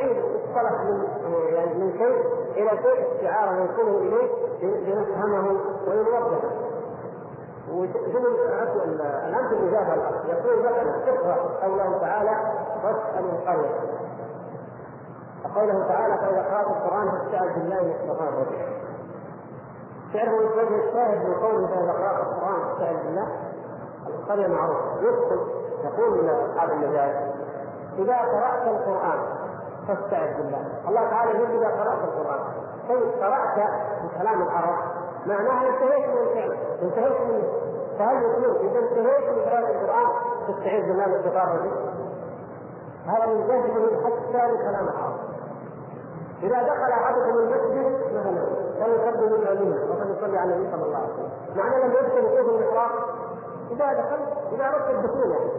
نعيد 0.00 0.16
الصلاه 0.48 0.84
من 0.84 1.04
يعني 1.54 1.74
من 1.74 1.92
شيء 1.98 2.24
إلى 2.56 2.70
شيء 2.82 3.16
استعارة 3.16 3.50
ننقله 3.50 3.98
إليه 3.98 4.30
لنفهمه 4.62 5.60
ولنوضحه 5.86 6.50
وجمل 7.72 8.26
الامثله 8.26 9.52
الاجابه 9.52 10.02
يقول 10.28 10.58
مثلا 10.58 10.98
تقرا 11.06 11.36
قوله 11.62 11.98
تعالى 11.98 12.30
واسأل 12.84 13.24
القرية 13.24 13.80
وقوله 15.44 15.88
تعالى 15.88 16.16
فإذا 16.16 16.42
قرأت 16.42 16.66
القرآن 16.66 17.10
فاستعذ 17.10 17.54
بالله 17.54 17.82
من 17.82 17.92
الشيطان 17.92 18.28
الرجيم 18.28 18.80
تعرفوا 20.12 20.40
الشاهد 20.88 21.26
من 21.28 21.34
قوله 21.34 21.66
فإذا 21.66 21.92
قرأت 21.92 22.26
القرآن 22.26 22.60
فاستعذ 22.68 22.96
بالله 23.06 23.26
القرية 24.06 24.46
معروفة. 24.46 25.00
يدخل 25.00 25.40
يقول 25.84 26.26
لاصحاب 26.26 26.70
المجال 26.70 27.32
إذا 27.98 28.16
قرأت 28.16 28.68
القرآن 28.68 29.39
فاستعذ 29.94 30.36
بالله 30.36 30.62
الله. 30.88 31.10
تعالى 31.10 31.30
يقول 31.30 31.50
إذا 31.50 31.68
قرأت 31.68 32.02
القرآن. 32.04 32.40
كيف 32.88 33.22
قرأت 33.22 33.56
بكلام 34.02 34.42
العرب 34.42 34.78
معناها 35.26 35.68
انتهيت 35.68 36.08
من 36.08 36.18
الفعل. 36.18 36.56
انتهيت 36.82 37.20
منه 37.20 37.48
فهل 37.98 38.22
يقول 38.22 38.56
إذا 38.56 38.78
انتهيت 38.78 39.30
من 39.30 39.42
قراءة 39.44 39.70
القرآن 39.70 40.08
تستعيذ 40.48 40.86
بالله 40.86 41.06
من 41.06 41.14
الشيطان 41.14 41.48
الرجيم؟ 41.48 41.72
هذا 43.06 43.26
من 43.26 43.46
جهله 43.46 44.04
حتى 44.04 44.52
لكلام 44.52 44.88
العرب 44.88 45.18
إذا 46.42 46.62
دخل 46.62 46.92
أحدكم 46.92 47.38
المسجد 47.38 48.00
مثلا 48.14 48.44
فليقدم 48.80 49.34
العلم 49.34 49.90
وفليصلي 49.90 50.38
على 50.38 50.54
النبي 50.54 50.70
صلى 50.70 50.84
الله 50.84 50.96
عليه 50.96 51.12
وسلم. 51.12 51.30
معنى 51.56 51.84
لم 51.84 51.90
يدخل 51.90 52.24
وقوف 52.24 52.60
المحراب 52.60 52.90
إذا 53.70 53.92
دخلت 53.92 54.28
إذا 54.52 54.64
أردت 54.64 54.90
الدخول 54.90 55.30
يعني. 55.30 55.50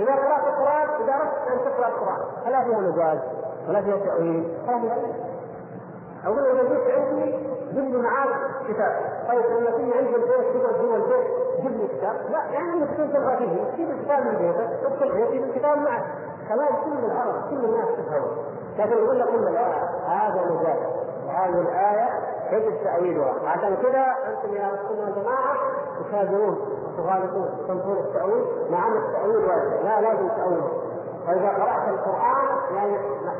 إذا 0.00 0.14
قرأت 0.14 0.46
القرآن 0.46 1.02
إذا 1.02 1.14
أردت 1.14 1.50
أن 1.52 1.58
تقرأ 1.64 1.88
القرآن. 1.88 2.20
فلا 2.44 2.64
فيها 2.64 2.78
مجاز. 2.78 3.18
ولا 3.68 3.82
فيها 3.82 3.96
فيها 3.96 4.98
أقول 6.24 6.46
إذا 6.46 6.62
جيت 6.62 6.94
عندي 6.94 7.36
جيب 7.72 7.84
لي 7.84 8.02
معاك 8.02 8.28
كتاب. 8.68 8.92
طيب 9.28 9.46
لما 9.46 9.70
تيجي 9.70 9.94
عند 9.94 10.06
البيت 10.06 10.62
تقعد 10.62 10.80
جوا 10.82 10.96
البيت 10.96 11.26
جيب 11.62 11.72
لي 11.72 11.88
كتاب. 11.88 12.16
لا 12.30 12.44
يعني 12.52 12.72
انك 12.72 12.88
تنتبه 12.96 13.36
فيه 13.36 13.64
تجيب 13.72 13.90
الكتاب 13.90 14.26
من 14.26 14.34
بيتك 14.38 14.70
تدخل 14.82 15.12
بيتي 15.12 15.44
الكتاب 15.44 15.78
معك. 15.78 16.02
كمان 16.48 16.68
كل 16.84 17.04
العرب 17.04 17.50
كل 17.50 17.64
الناس 17.64 17.88
تفهم 17.98 18.30
لكن 18.78 18.92
يقول 18.92 19.20
لك 19.20 19.28
لا 19.28 19.66
هذا 20.08 20.44
مجاز 20.50 20.78
هذه 21.28 21.60
الآية 21.60 22.08
يجب 22.52 22.84
تاويلها 22.84 23.34
عشان 23.44 23.76
كذا 23.76 24.06
أنتم 24.28 24.54
يا 24.54 24.70
السنة 24.74 25.04
والجماعه 25.04 25.54
تخاذلون 26.00 26.56
وتغالطون 26.84 27.48
تنظرون 27.68 27.96
التأويل 27.96 28.44
مع 28.70 28.86
أن 28.86 28.96
التأويل 28.96 29.36
واجب. 29.36 29.84
لا 29.84 30.00
لازم 30.00 30.28
تاويله 30.28 30.68
واذا 31.28 31.48
قرأت 31.48 31.88
القرآن 31.88 32.55
يعني 32.74 32.98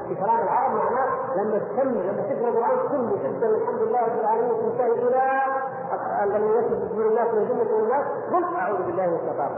في 0.09 0.15
كلام 0.15 0.39
العرب 0.43 0.75
معناه 0.75 1.09
لما 1.37 1.59
تكمل 1.59 2.09
لما 2.09 2.23
تقرأ 2.23 2.49
القرآن 2.49 2.89
كله 2.89 3.17
تبدا 3.25 3.49
الحمد 3.49 3.83
لله 3.83 4.01
رب 4.01 4.21
العالمين 4.21 4.51
وتنتهي 4.51 4.93
إلى 4.93 5.43
الذي 6.25 6.47
يسجد 6.47 6.95
من 6.95 7.07
الناس 7.07 7.29
والجنه 7.35 7.77
والناس 7.77 8.05
قل 8.33 8.57
أعوذ 8.57 8.83
بالله 8.83 9.07
من 9.07 9.15
الشيطان 9.15 9.51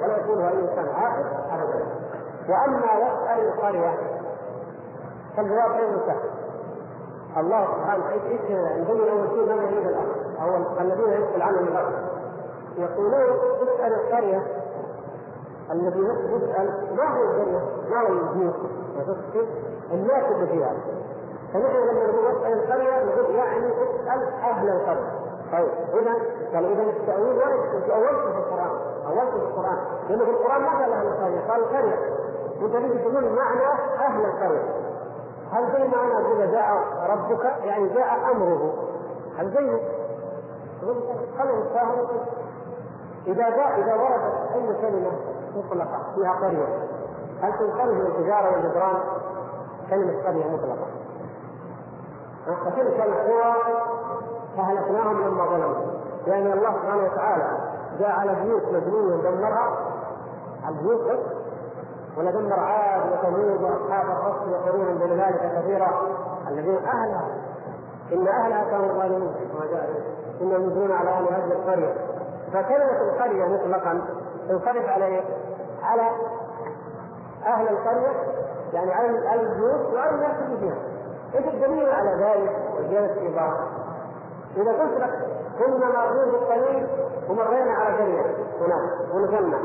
ولا 0.00 0.16
يقولها 0.16 0.50
اي 0.50 0.60
انسان 0.60 0.88
عاقل 0.94 1.24
أبدا. 1.50 1.86
وأما 2.48 2.78
يسال 2.78 3.48
القرية 3.48 3.94
فالجواب 5.36 5.70
غير 5.70 5.98
سهل. 6.06 6.30
الله 7.36 7.66
سبحانه 7.66 8.08
إيش 8.12 8.40
يبين 8.50 9.08
اول 9.08 9.28
شيء 9.28 9.46
ماذا 9.46 9.62
يريد 9.62 9.86
الآخر 9.86 10.14
أو 10.42 10.56
الذين 10.80 11.08
يسال 11.12 11.42
عنهم 11.42 11.68
الآخر 11.68 11.92
يقولون 12.78 13.38
اسال 13.62 13.92
القرية 13.92 14.42
الذي 15.72 16.00
يسال 16.00 16.96
ما 16.96 17.08
هو 17.08 17.22
الجنة؟ 17.22 17.60
ما 17.90 18.00
هو 18.00 18.06
البيوت؟ 18.06 18.54
الناس 19.92 20.24
اللي 20.32 20.46
فيها 20.46 20.72
فنحن 21.52 21.76
لما 21.76 22.06
نقول 22.06 22.26
اسال 22.26 22.52
القرية 22.52 23.04
نقول 23.04 23.34
يعني 23.34 23.66
أسأل 23.66 24.22
أهل 24.42 24.68
القرية. 24.68 25.10
طيب 25.52 25.68
اذا 25.94 26.12
قال 26.54 26.64
اذا 26.64 26.82
التأويل 26.82 27.36
ورد 27.36 27.82
في 27.84 27.94
اولته 27.94 28.32
في 28.32 28.38
القرآن. 28.38 28.70
اولته 29.06 29.30
في 29.30 29.44
القرآن. 29.44 29.78
لأنه 30.08 30.24
في 30.24 30.30
القرآن 30.30 30.62
ما 30.62 30.70
قال 30.70 30.92
أهل 30.92 31.06
القرية 31.06 31.40
قال 31.50 31.60
القريه 31.60 31.98
وانت 32.62 32.76
تيجي 32.76 32.98
تقول 32.98 33.24
معنى 33.24 33.66
أهل 33.98 34.24
القرية. 34.24 34.74
هل 35.52 35.72
زي 35.72 35.88
معنى 35.88 36.32
اذا 36.32 36.52
جاء 36.52 36.82
ربك؟ 37.10 37.44
يعني 37.64 37.88
جاء 37.88 38.30
أمره. 38.32 38.74
هل 39.38 39.50
زي؟ 39.50 39.80
خلوا 41.38 41.56
الفاهم 41.56 42.06
إذا 43.26 43.50
جاء 43.50 43.80
إذا 43.80 43.94
وردت 43.94 44.52
أي 44.54 44.74
كلمة 44.82 45.10
مطلقة 45.56 45.98
فيها 46.14 46.32
قرية. 46.32 46.88
هل 47.42 47.52
تنقل 47.52 47.94
من 47.94 48.06
التجارة 48.06 48.52
والجدران؟ 48.52 48.96
كلمة 49.90 50.22
قرية 50.26 50.46
مطلقة. 50.46 50.86
فتلك 52.64 53.00
القرى 53.00 53.54
فهلكناهم 54.56 55.22
لما 55.22 55.44
ظلموا. 55.44 56.00
لأن 56.26 56.52
الله 56.52 56.72
سبحانه 56.72 57.02
وتعالى 57.12 57.58
جعل 58.00 58.34
بيوت 58.44 58.62
مبنيه 58.62 59.16
ودمرها 59.16 59.78
البيوت 60.68 61.00
بس 61.10 61.18
ولا 62.18 62.30
دمر 62.30 62.60
عاد 62.60 63.02
وثمود 63.12 63.62
وأصحاب 63.62 64.04
الرس 64.10 64.48
وقرونا 64.48 64.92
بين 65.04 65.20
ذلك 65.20 65.52
كثيرا 65.56 66.02
الذين 66.48 66.74
أهلها. 66.74 67.26
إن 68.12 68.28
أهلها 68.28 68.64
كانوا 68.70 68.88
ظالمين 68.88 69.32
كما 69.52 69.66
جاء. 69.70 69.90
انهم 70.40 70.70
يدرون 70.70 70.92
على 70.92 71.10
أهل 71.10 71.24
هذه 71.24 71.52
القرية. 71.52 71.94
فكلمة 72.52 73.00
القرية 73.00 73.44
مطلقا 73.44 74.00
تنصرف 74.48 74.88
على 74.88 75.04
إيه؟ 75.06 75.22
على 75.82 76.10
أهل 77.46 77.68
القرية 77.68 78.12
يعني 78.72 78.92
على 78.92 79.40
البيوت 79.40 79.94
وعلى 79.94 80.10
الناس 80.10 80.36
اللي 80.42 80.58
فيها. 80.58 80.78
إيش 81.34 81.54
الدليل 81.54 81.90
على 81.90 82.10
ذلك 82.10 82.56
وزياده 82.78 83.12
الايضاح؟ 83.12 83.54
إذا 84.56 84.72
قلت 84.72 85.00
لك 85.00 85.28
كنا 85.58 85.86
مارين 85.86 86.30
بالطريق 86.32 86.88
ومرينا 87.28 87.72
على 87.72 87.96
قريه 87.96 88.22
هناك 88.60 89.14
ونزلنا 89.14 89.58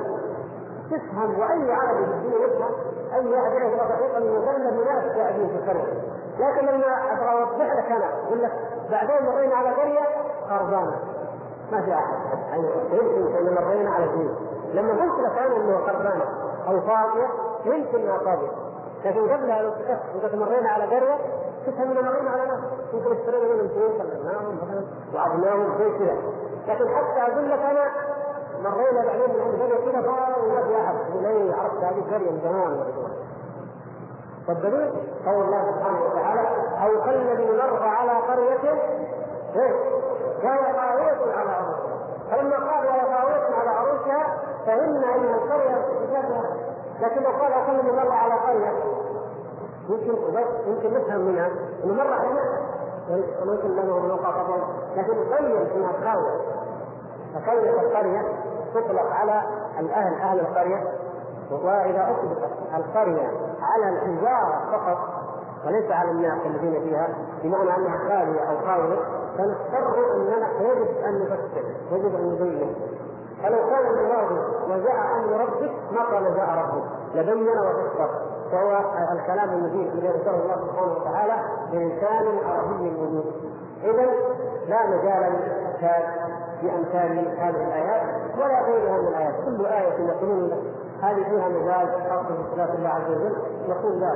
تفهم 0.91 1.39
وأي 1.39 1.71
عربي 1.73 2.05
في 2.05 2.11
الدنيا 2.11 2.47
يفهم 2.47 2.71
اي 3.13 3.27
واحد 3.27 3.53
يعرف 3.53 3.91
دقيقه 3.91 4.19
من 4.19 4.37
نزلنا 4.37 4.69
بناس 4.69 5.17
قاعدين 5.17 5.47
في 5.47 5.55
القرية. 5.55 6.01
لكن 6.39 6.65
لما 6.65 6.87
أبغى 7.11 7.31
أوضح 7.31 7.73
لك 7.75 7.91
أنا 7.91 8.05
أقول 8.27 8.43
لك 8.43 8.51
بعدين 8.91 9.25
مرينا 9.25 9.55
على 9.55 9.69
قرية 9.69 10.01
خربانة. 10.49 10.99
ما 11.71 11.81
في 11.81 11.93
أحد. 11.93 12.13
يعني 12.49 12.67
يمكن 12.91 13.37
إن 13.37 13.53
مرينا 13.53 13.89
على 13.89 14.07
بيوت 14.07 14.54
لما 14.75 14.91
قلت 14.91 15.19
لك 15.25 15.37
أنا 15.37 15.55
إنه 15.55 15.77
خربانه 15.85 16.25
أو 16.67 16.81
فاضية 16.81 17.27
يمكن 17.65 17.99
إنها 17.99 18.17
فاضية. 18.17 18.51
لكن 19.05 19.19
قبلها 19.33 19.61
لو 19.61 19.71
سكت 20.21 20.35
مرينا 20.35 20.69
على 20.69 20.83
قريه 20.83 21.17
تفهم 21.67 21.97
ان 21.97 22.05
مرينا 22.05 22.29
على 22.29 22.45
ناس. 22.45 22.59
يمكن 22.93 23.11
اشترينا 23.11 23.53
منهم 23.53 23.67
شيء 23.67 23.99
خليناهم 23.99 24.59
مثلا 24.61 24.83
وعظناهم 25.15 25.77
كذا 25.77 26.17
لكن 26.67 26.87
حتى 26.89 27.31
أقول 27.31 27.49
لك 27.49 27.59
أنا 27.59 27.91
مرينا 28.63 29.05
بعدين 29.05 29.35
من 29.35 29.41
عند 29.41 29.61
قريه 29.61 29.91
كذا 29.91 30.09
وما 30.09 30.63
في 30.67 30.75
أحد 30.81 30.95
اي 31.25 31.53
عرفت 31.53 31.83
هذه 31.83 32.03
قريه 32.13 32.31
من 32.31 32.39
زمان 32.43 32.85
والدليل 34.47 34.91
قول 35.25 35.43
الله 35.45 35.71
سبحانه 35.71 36.05
وتعالى 36.05 36.47
أو 36.83 37.05
كالذي 37.05 37.51
مر 37.51 37.83
على 37.83 38.11
قرية 38.11 38.81
وهي 39.55 39.73
خاوية 40.41 40.79
على 40.79 41.51
عروشها 41.51 41.75
فلما 42.31 42.55
قال 42.55 42.87
وهي 42.87 43.01
خاوية 43.01 43.55
على 43.55 43.69
عروشها 43.69 44.37
فهمنا 44.65 45.15
ان 45.15 45.33
القريه 45.33 45.85
بذاتها 46.01 46.43
لو 47.23 47.29
قال 47.29 47.53
أو 47.53 47.65
كالذي 47.65 47.91
مر 47.91 48.11
على 48.11 48.33
قرية. 48.33 48.71
يمكن 49.89 50.15
يمكن 50.67 50.93
نفهم 50.93 51.21
منها 51.21 51.49
إنه 51.83 51.93
مر 51.93 52.13
علينا 52.13 52.41
وممكن 53.41 53.75
له 53.75 53.99
موقع 53.99 54.29
قبل 54.29 54.63
لكن 54.95 55.13
يبين 55.13 55.71
انها 55.75 55.91
خاويه 56.03 56.37
فكلمه 57.35 57.81
القرية 57.81 58.21
تطلق 58.73 59.11
على 59.11 59.41
الأهل 59.79 60.13
أهل 60.21 60.39
القرية. 60.39 60.83
وإذا 61.51 62.01
أطلقت 62.11 62.51
القرية 62.75 63.27
على 63.61 63.89
الحجارة 63.89 64.61
فقط 64.71 64.97
وليس 65.65 65.91
على 65.91 66.11
الناس 66.11 66.45
الذين 66.45 66.81
فيها 66.81 67.07
بمعنى 67.43 67.77
أنها 67.77 67.97
خالية 67.97 68.41
أو 68.41 68.57
خاوية 68.65 68.99
فنضطر 69.37 70.15
اننا 70.15 70.47
يجب 70.61 70.97
أن 71.05 71.19
نفسر 71.19 71.63
يجب 71.91 72.15
أن 72.15 72.33
نبين. 72.33 72.75
فلو 73.43 73.57
كان 73.69 73.87
المراد 73.87 74.31
وجاء 74.69 74.95
أمر 75.15 75.41
ربك 75.41 75.71
ما 75.91 76.03
قال 76.03 76.35
جاء 76.35 76.49
ربك. 76.49 76.83
لبين 77.15 77.59
وفسر 77.59 78.09
فهو 78.51 78.79
الكلام 79.13 79.49
المفيد 79.49 79.91
الذي 79.93 80.07
ذكره 80.07 80.35
الله 80.35 80.55
سبحانه 80.55 80.93
وتعالى 80.93 81.33
بلسان 81.71 82.25
عربي 82.49 82.89
مبين 82.89 83.31
اذا 83.83 84.05
لا 84.69 84.87
مجال 84.87 85.33
للاستشهاد 85.33 86.03
بامثال 86.63 87.39
هذه 87.39 87.67
الآيات 87.67 88.01
ولا 88.37 88.61
غيرها 88.61 88.97
من 88.97 89.07
الآيات. 89.07 89.35
كل 89.45 89.65
آية 89.65 90.07
يقولون 90.07 90.51
هذه 91.01 91.23
فيها 91.23 91.49
مجال 91.49 91.87
خاص 92.09 92.25
بصفات 92.25 92.69
الله 92.75 92.89
عز 92.89 93.09
وجل. 93.11 93.35
نقول 93.69 93.99
لا. 93.99 94.11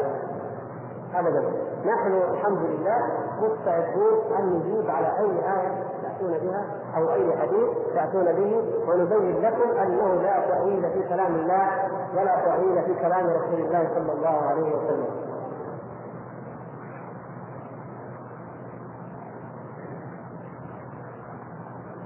ابدا. 1.16 1.44
نحن 1.86 2.14
الحمد 2.32 2.58
لله 2.58 2.98
مستعدون 3.42 4.38
أن 4.40 4.46
نجيب 4.54 4.90
على 4.92 5.08
أي 5.08 5.32
آية 5.32 5.84
تأتون 6.04 6.38
بها 6.38 6.66
أو 6.98 7.14
أي 7.14 7.38
حديث 7.38 7.70
تأتون 7.96 8.26
به 8.26 8.64
ونبين 8.88 9.42
لكم 9.42 9.78
أنه 9.84 10.14
لا 10.22 10.40
تأويل 10.48 10.82
في 10.94 11.10
كلام 11.10 11.36
الله 11.36 11.68
ولا 12.14 12.36
تأويل 12.46 12.84
في 12.86 12.94
كلام 12.94 13.28
رسول 13.28 13.60
الله 13.60 13.90
صلى 13.96 14.12
الله 14.12 14.30
عليه 14.30 14.76
وسلم. 14.76 15.30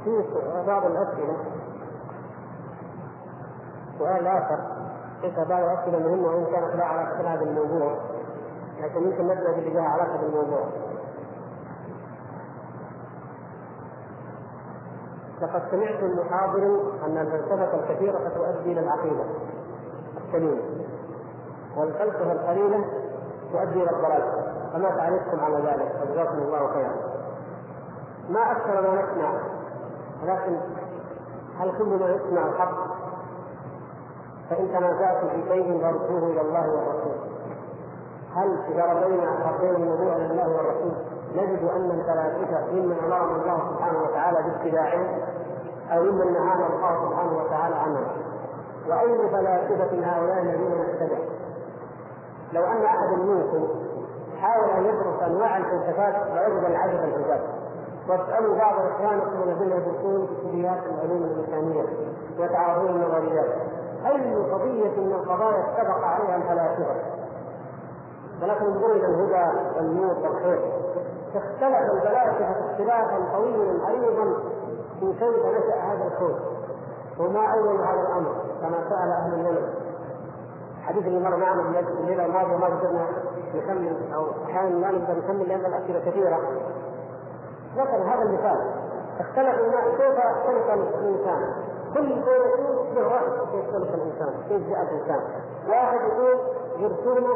في 0.03 0.23
بعض 0.67 0.85
الأسئلة. 0.85 1.37
سؤال 3.99 4.27
آخر. 4.27 4.59
ليس 5.23 5.35
بعض 5.35 5.63
الأسئلة 5.63 5.99
مهمة 5.99 6.27
وإن 6.27 6.45
كانت 6.45 6.75
لا 6.75 6.85
علاقة 6.85 7.21
بهذا 7.21 7.41
الموضوع 7.41 7.97
لكن 8.81 9.03
يمكن 9.03 9.27
نبدأ 9.27 9.51
باللي 9.51 9.73
لها 9.73 9.89
علاقة 9.89 10.17
بالموضوع. 10.17 10.63
لقد 15.41 15.61
سمعت 15.71 16.03
من 16.03 16.15
محاضر 16.15 16.81
أن 17.05 17.17
الفلسفة 17.17 17.73
الكثيرة 17.79 18.29
تؤدي 18.29 18.71
إلى 18.71 18.79
العقيدة. 18.79 19.23
السليمه 20.33 20.61
والفلسفه 21.77 22.31
القليلة 22.31 22.85
تؤدي 23.51 23.83
إلى 23.83 23.91
الضلال. 23.91 24.23
فما 24.73 24.89
تعرفكم 24.89 25.39
على 25.39 25.55
ذلك؟ 25.55 25.91
فجزاكم 26.01 26.37
الله 26.37 26.73
خيرا. 26.73 26.93
ما 28.29 28.51
أكثر 28.51 28.81
ما 28.81 29.01
نسمع 29.01 29.33
ولكن 30.23 30.57
هل 31.59 31.71
كل 31.77 31.85
ما 31.85 32.09
يسمع 32.09 32.45
الحق؟ 32.47 32.77
فإن 34.49 34.67
تنازعتم 34.67 35.29
في 35.29 35.43
شيء 35.49 35.81
فردوه 35.81 36.31
إلى 36.31 36.41
الله 36.41 36.69
والرسول. 36.69 37.15
هل 38.35 38.57
إذا 38.69 38.85
رضينا 38.85 39.51
ردينا 39.51 39.77
الموضوع 39.77 40.15
إلى 40.15 40.25
الله 40.25 40.47
والرسول 40.57 40.91
نجد 41.35 41.69
أن 41.75 41.91
الفلاسفة 41.91 42.71
ممن 42.71 42.97
أمرهم 43.05 43.41
الله 43.41 43.59
سبحانه 43.69 44.01
وتعالى 44.01 44.37
باتباعهم 44.43 45.07
أو 45.91 46.03
ممن 46.03 46.33
نهانا 46.33 46.67
الله 46.67 47.09
سبحانه 47.09 47.37
وتعالى 47.37 47.75
عنهم 47.75 48.22
وأي 48.89 49.29
فلاسفه 49.29 49.91
هؤلاء 50.03 50.41
الذين 50.41 50.71
نتبع. 50.81 51.17
لو 52.53 52.63
أن 52.63 52.85
أحد 52.85 53.09
منكم 53.17 53.67
حاول 54.41 54.69
أن 54.69 54.85
يدرس 54.85 55.23
أنواع 55.27 55.57
الفلسفات 55.57 56.15
لوجد 56.15 56.65
العجب 56.65 56.99
العجاب 56.99 57.41
واسألوا 58.09 58.57
بعض 58.57 58.75
إخوانكم 58.79 59.43
الذين 59.43 59.71
يدرسون 59.71 60.27
في 60.27 60.51
كليات 60.51 60.79
العلوم 60.85 61.23
الانسانيه 61.23 61.83
ويتعرضون 62.39 62.89
النظريات. 62.89 63.49
أي 64.05 64.35
قضية 64.35 65.01
من 65.01 65.11
القضايا 65.11 65.59
اتفق 65.59 66.03
عليها 66.05 66.35
الفلاسفة؟ 66.35 66.95
ولكن 68.41 68.65
انظروا 68.65 68.95
إلى 68.95 69.05
الهدى 69.05 69.57
والنور 69.77 70.15
والخير. 70.23 70.59
اختلف 71.35 71.91
الفلاسفة 71.93 72.71
اختلافا 72.71 73.17
طويلا 73.33 73.85
عريضا 73.85 74.39
في 74.99 75.13
كيف 75.19 75.45
نشأ 75.45 75.75
هذا 75.75 76.07
الكون. 76.13 76.39
وما 77.19 77.53
اول 77.53 77.81
هذا 77.81 78.01
الأمر 78.01 78.35
كما 78.61 78.89
سأل 78.89 79.11
أهل 79.11 79.33
العلم. 79.33 79.73
الحديث 80.79 81.05
اللي 81.07 81.19
مر 81.29 81.37
معنا 81.37 81.79
الليلة 81.79 82.25
الماضيه 82.25 82.57
ما 82.57 82.65
قدرنا 82.65 83.07
نكمل 83.55 84.13
أو 84.15 84.25
أحيانا 84.45 84.75
لا 84.75 84.91
نقدر 84.91 85.17
نكمل 85.17 85.49
لأن 85.49 85.65
الأسئلة 85.65 85.99
كثيرة. 85.99 86.39
ذكر 87.75 87.97
هذا 87.97 88.21
المثال. 88.23 88.71
اختلف 89.19 89.59
الناس 89.59 89.83
كيف 89.97 90.17
خلق 90.47 90.73
الإنسان؟ 90.73 91.53
كل 91.93 92.09
شيء 92.09 92.93
له 92.95 93.07
راي 93.07 93.29
كيف 93.51 93.73
خلق 93.73 93.93
الإنسان؟ 93.93 94.33
كيف 94.49 94.69
جاء 94.69 94.81
الإنسان؟ 94.81 95.21
واحد 95.69 95.99
يقول 96.01 96.37
جرثومه 96.79 97.35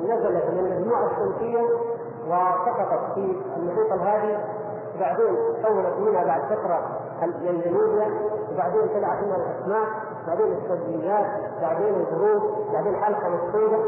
نزلت 0.00 0.44
من 0.50 0.58
المجموعة 0.58 1.06
الشمسية 1.06 1.62
وسقطت 2.26 3.14
في 3.14 3.36
المحيط 3.56 3.92
الهادي 3.92 4.36
بعدين 5.00 5.36
كونت 5.64 5.98
منها 5.98 6.24
بعد 6.24 6.40
فترة 6.42 6.80
الجنوبيا 7.22 8.10
وبعدين 8.52 8.88
طلعت 8.88 9.22
منها 9.22 9.36
الاسماك 9.36 9.88
بعدين 10.26 10.52
الثدييات 10.52 11.26
بعدين 11.62 11.94
الجروب 11.94 12.42
بعدين 12.72 12.96
حلقه 12.96 13.28
مسدوده 13.28 13.78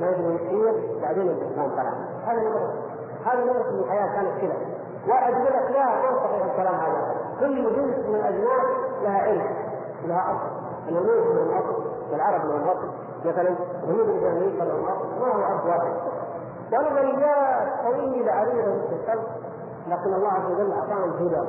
ما 0.00 0.10
يدري 0.10 0.34
وش 0.34 0.40
هي 0.40 1.00
بعدين 1.02 1.22
الانسان 1.22 1.70
طلع. 1.70 1.92
هذا 2.26 2.40
نظرة 2.40 2.72
هذا 3.24 3.44
نظرة 3.44 3.70
من 3.70 3.78
الحياة 3.78 4.06
كانت 4.06 4.40
كذا. 4.40 4.56
لك 5.06 5.70
لا 5.70 5.84
ما 5.84 6.18
صحيح 6.24 6.44
الكلام 6.44 6.74
هذا. 6.74 7.14
كل 7.40 7.64
جنس 7.64 8.06
من 8.06 8.14
الأجناس 8.14 8.66
لها 9.02 9.18
علم 9.18 9.46
لها 10.04 10.32
أصل. 10.32 10.66
اليهود 10.88 11.26
من 11.26 11.38
الأصل 11.38 11.84
والعرب 12.12 12.44
من 12.44 12.50
الاصل 12.50 12.88
مثلا 13.24 13.56
الهنود 13.84 14.08
الجاهليين 14.08 14.54
من 14.54 14.62
الاصل 14.62 15.20
ما 15.20 15.26
هو 15.26 15.54
أب 15.54 15.66
واحد؟ 15.66 15.92
ونظريات 16.72 17.68
طويله 17.84 18.32
عريضه 18.32 18.68
مثل 18.68 18.96
الخلق 19.02 19.28
لكن 19.88 20.14
الله 20.14 20.28
عز 20.28 20.50
وجل 20.50 20.72
اعطانا 20.72 21.04
الهدى 21.04 21.48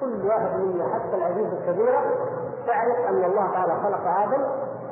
كل 0.00 0.26
واحد 0.26 0.60
منا 0.60 0.84
حتى 0.94 1.16
العزيز 1.16 1.46
الكبيرة 1.52 2.00
تعرف 2.66 2.96
أن 3.08 3.24
الله 3.24 3.50
تعالى 3.52 3.72
خلق 3.82 4.06
آدم 4.08 4.42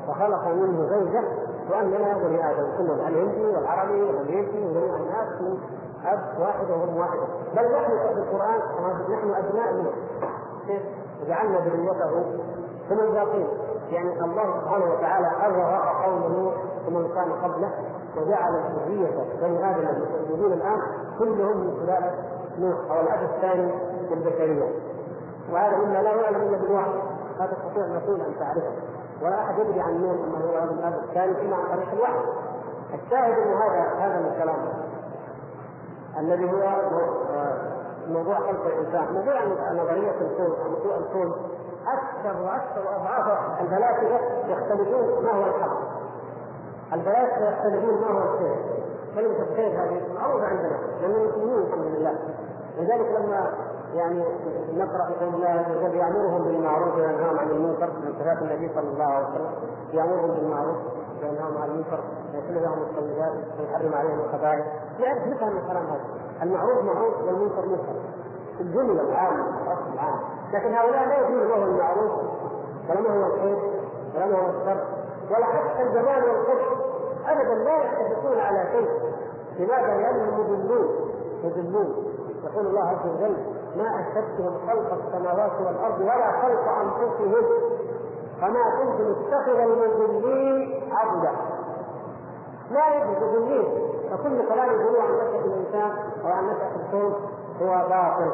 وخلق 0.08 0.48
منه 0.48 0.88
زوجة 0.88 1.22
وأننا 1.70 2.18
بني 2.18 2.50
آدم 2.50 2.66
كلنا 2.78 3.08
الهندي 3.08 3.46
والعربي 3.46 4.02
والامريكي 4.02 4.64
وجميع 4.64 4.96
الناس 4.96 5.40
من 5.40 5.58
أب 6.04 6.40
واحد 6.40 6.70
وأم 6.70 6.96
واحد. 6.96 7.18
بل 7.56 7.72
نحن 7.72 7.90
في 8.14 8.20
القرآن 8.20 8.60
نحن 9.10 9.30
أبناء 9.34 9.72
منه. 9.74 9.90
كيف؟ 10.66 10.82
وجعلنا 11.22 11.58
ذريته 11.58 12.10
هم 12.90 13.00
الباقين. 13.00 13.48
يعني 13.90 14.24
الله 14.24 14.60
سبحانه 14.60 14.84
وتعالى 14.94 15.26
أغرق 15.26 16.04
قوم 16.04 16.32
نوح 16.32 16.54
ومن 16.88 17.08
كان 17.14 17.32
قبله 17.32 17.70
وجعل 18.16 18.52
ذرية 18.86 19.24
بني 19.42 19.70
آدم 19.70 19.88
الموجودين 19.88 20.52
الآن 20.52 20.78
كلهم 21.18 21.56
من 21.56 21.74
سلالة 21.86 22.14
نوح 22.58 22.90
أو 22.90 23.00
الأب 23.00 23.22
الثاني 23.22 23.72
للبشرية 24.10 24.68
وهذا 25.52 25.76
مما 25.76 26.02
لا 26.02 26.10
يعلم 26.10 26.42
إلا 26.42 26.56
بالوحي 26.56 26.92
لا 27.38 27.46
تستطيع 27.46 27.84
الرسول 27.84 28.20
أن 28.20 28.38
تعرفه. 28.38 28.72
ولا 29.22 29.42
أحد 29.42 29.58
يدري 29.58 29.80
عن 29.80 30.02
نوح 30.02 30.12
أنه 30.12 30.46
هو 30.46 30.64
الأب 30.64 30.94
الثاني 31.04 31.32
إلا 31.32 31.56
عن 31.56 31.64
طريق 31.64 31.92
الوحي. 31.92 32.20
الشاهد 32.94 33.38
أن 33.38 33.52
هذا 33.52 33.82
هذا 33.98 34.28
الكلام 34.28 34.56
الذي 36.18 36.52
هو 36.52 36.62
موضوع 38.08 38.34
خلق 38.34 38.66
الإنسان، 38.66 39.14
موضوع 39.14 39.44
نظريه 39.72 40.10
الكون 40.10 40.56
موضوع 40.70 40.96
الكون. 40.96 41.32
أكثر 41.86 42.42
وأكثر 42.42 42.80
واضعاف 42.86 43.60
الفلاسفه 43.60 44.20
يختلفون 44.48 45.24
ما 45.24 45.32
هو 45.32 45.46
الحق. 45.46 45.78
الفلاسفه 46.92 47.50
يختلفون 47.50 48.00
ما 48.00 48.06
هو 48.06 48.34
الخير. 48.34 48.56
كلمة 49.14 49.42
الخير 49.50 49.68
هذه 49.68 50.02
معروفه 50.14 50.46
عندنا. 50.46 50.78
لأن 51.00 51.10
المسلمين 51.10 51.58
الحمد 51.58 51.84
لله. 51.84 52.18
لذلك 52.78 53.20
لما 53.20 53.50
يعني 53.94 54.24
نقرأ 54.74 55.04
قول 55.20 55.34
الله 55.34 55.48
عز 55.48 55.76
وجل 55.76 55.94
يأمرهم 55.94 56.44
بالمعروف 56.44 56.94
وينهاهم 56.94 57.38
عن 57.38 57.50
المنكر 57.50 57.86
من 57.86 58.14
صفات 58.18 58.42
النبي 58.42 58.70
صلى 58.74 58.88
الله 58.88 59.04
عليه 59.04 59.28
وسلم 59.28 59.50
يأمرهم 59.92 60.30
بالمعروف 60.30 60.76
وينهاهم 61.22 61.58
عن 61.62 61.68
المنكر 61.70 62.00
ويحل 62.34 62.62
لهم 62.62 62.82
الطيبات 62.82 63.32
ويحرم 63.60 63.94
عليهم 63.94 64.20
الخبائث. 64.20 64.64
يعرف 65.00 65.26
نفهم 65.26 65.56
الكلام 65.58 65.86
هذا؟ 65.86 66.04
المعروف 66.42 66.84
معروف 66.84 67.14
والمنكر 67.26 67.66
منكر. 67.66 67.94
الجملة 68.60 69.02
العامة 69.02 69.44
الاصل 69.62 69.92
العام. 69.94 70.20
لكن 70.52 70.74
هؤلاء 70.74 71.08
لا 71.08 71.28
يدرون 71.28 71.48
ما 71.48 71.54
هو 71.54 71.64
المعروف 71.64 72.12
ولا 72.88 73.00
ما 73.00 73.10
هو 73.10 73.26
الخير 73.34 73.58
ولا 74.14 74.26
ما 74.26 74.38
هو 74.38 74.48
الشر 74.48 74.84
ولا 75.30 75.46
حتى 75.46 75.82
الجمال 75.82 76.24
والقدر. 76.24 76.76
ابدا 77.26 77.54
لا 77.54 78.00
يتفقون 78.00 78.38
على 78.38 78.64
شيء. 78.72 78.88
لماذا؟ 79.58 79.96
لأنهم 79.96 80.52
مذلون 80.52 80.88
مذلون 81.44 82.04
يقول 82.44 82.66
الله 82.66 82.88
عز 82.88 83.06
وجل 83.06 83.36
ما 83.78 84.00
اشهدتهم 84.00 84.54
خلق 84.68 84.98
السماوات 85.04 85.52
والأرض 85.60 86.00
ولا 86.00 86.32
خلق 86.42 86.68
أنفسهم 86.68 87.44
فما 88.40 88.64
كنت 88.78 89.00
متخذ 89.00 89.58
المذلين 89.58 90.82
عبدا. 90.92 91.30
لا 92.70 92.88
يجوز 92.96 93.22
مذلين 93.22 93.64
فكل 94.10 94.48
كلام 94.48 94.80
يقولوه 94.80 95.02
عن 95.02 95.12
نشأة 95.14 95.44
الإنسان 95.44 95.90
أو 96.24 96.30
عن 96.32 96.44
نشأة 96.46 96.70
الكون 96.76 97.12
هو 97.62 97.88
باطل. 97.88 98.30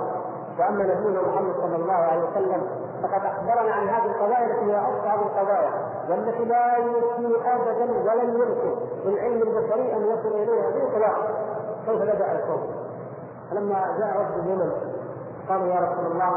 وأما 0.59 0.85
نبينا 0.85 1.21
محمد 1.23 1.55
صلى 1.63 1.77
الله 1.77 1.93
عليه 1.93 2.23
وسلم 2.31 2.67
فقد 3.03 3.25
أخبرنا 3.25 3.75
عن 3.75 3.89
هذه 3.89 4.07
القضايا 4.07 4.47
التي 4.47 4.73
هي 4.73 4.79
أصعب 4.79 5.19
القضايا 5.23 5.71
والتي 6.11 6.45
لا 6.45 6.77
يمكن 6.77 7.41
أبدا 7.47 7.93
ولن 8.13 8.29
يمكن 8.29 8.77
للعلم 9.05 9.43
البشري 9.43 9.93
أن 9.97 10.03
يصل 10.03 10.29
إليها. 10.37 10.71
بإطلاق 10.71 11.17
كيف 11.87 12.03
بدأ 12.03 12.33
الكون 12.33 12.63
فلما 13.51 13.97
جاء 13.99 14.17
رب 14.21 14.45
اليمن 14.45 14.73
قالوا 15.49 15.67
يا 15.67 15.81
رسول 15.81 16.13
الله 16.13 16.33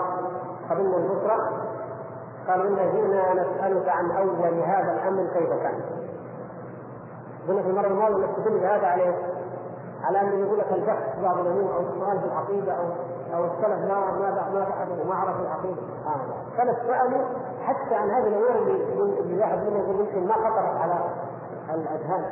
قبلنا 0.69 0.97
النصرة 0.97 1.67
قالوا 2.47 2.67
إنا 2.67 2.91
جئنا 2.91 3.33
نسألك 3.33 3.89
عن 3.89 4.11
أول 4.11 4.59
هذا 4.63 4.91
الأمر 4.91 5.27
كيف 5.33 5.49
كان 5.49 5.81
قلنا 7.47 7.61
في 7.61 7.69
المره 7.69 7.87
الماضيه 7.87 8.15
انك 8.15 8.35
تدل 8.35 8.65
هذا 8.65 8.87
عليه 8.87 9.15
على 10.03 10.21
انه 10.21 10.45
يقول 10.45 10.59
لك 10.59 10.71
البحث 10.71 11.19
بعض 11.23 11.37
الأمور 11.37 11.75
أو 11.75 11.79
السؤال 11.79 12.19
في 12.19 12.25
العقيدة 12.25 12.71
أو 12.71 12.85
أو 13.33 13.45
السلف 13.45 13.91
ما 13.91 14.11
ما 14.11 14.49
ما 14.53 14.59
بحثوا 14.59 15.03
وما 15.03 15.15
عرفوا 15.15 15.41
العقيدة 15.45 15.81
آه. 16.05 16.61
السلف 16.61 16.77
سألوا 16.87 17.25
حتى 17.63 17.95
عن 17.95 18.09
هذه 18.09 18.27
الأمور 18.27 18.49
اللي, 18.49 19.19
اللي 19.19 19.39
واحد 19.39 19.57
منهم 19.57 19.77
يقول 19.77 19.99
يمكن 19.99 20.27
ما 20.27 20.33
خطرت 20.33 20.77
على 20.81 20.99
الأذهان 21.69 22.25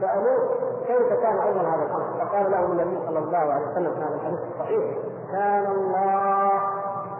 سالوه 0.00 0.48
كيف 0.86 1.12
كان 1.22 1.38
أول 1.38 1.66
هذا 1.66 1.82
الأمر؟ 1.82 2.04
فقال 2.18 2.50
لهم 2.50 2.72
النبي 2.72 3.06
صلى 3.06 3.18
الله 3.18 3.38
عليه 3.38 3.66
وسلم 3.66 3.94
في 3.94 4.00
هذا 4.00 4.14
الحديث 4.14 4.40
الصحيح 4.52 4.98
كان 5.32 5.66
الله 5.66 6.60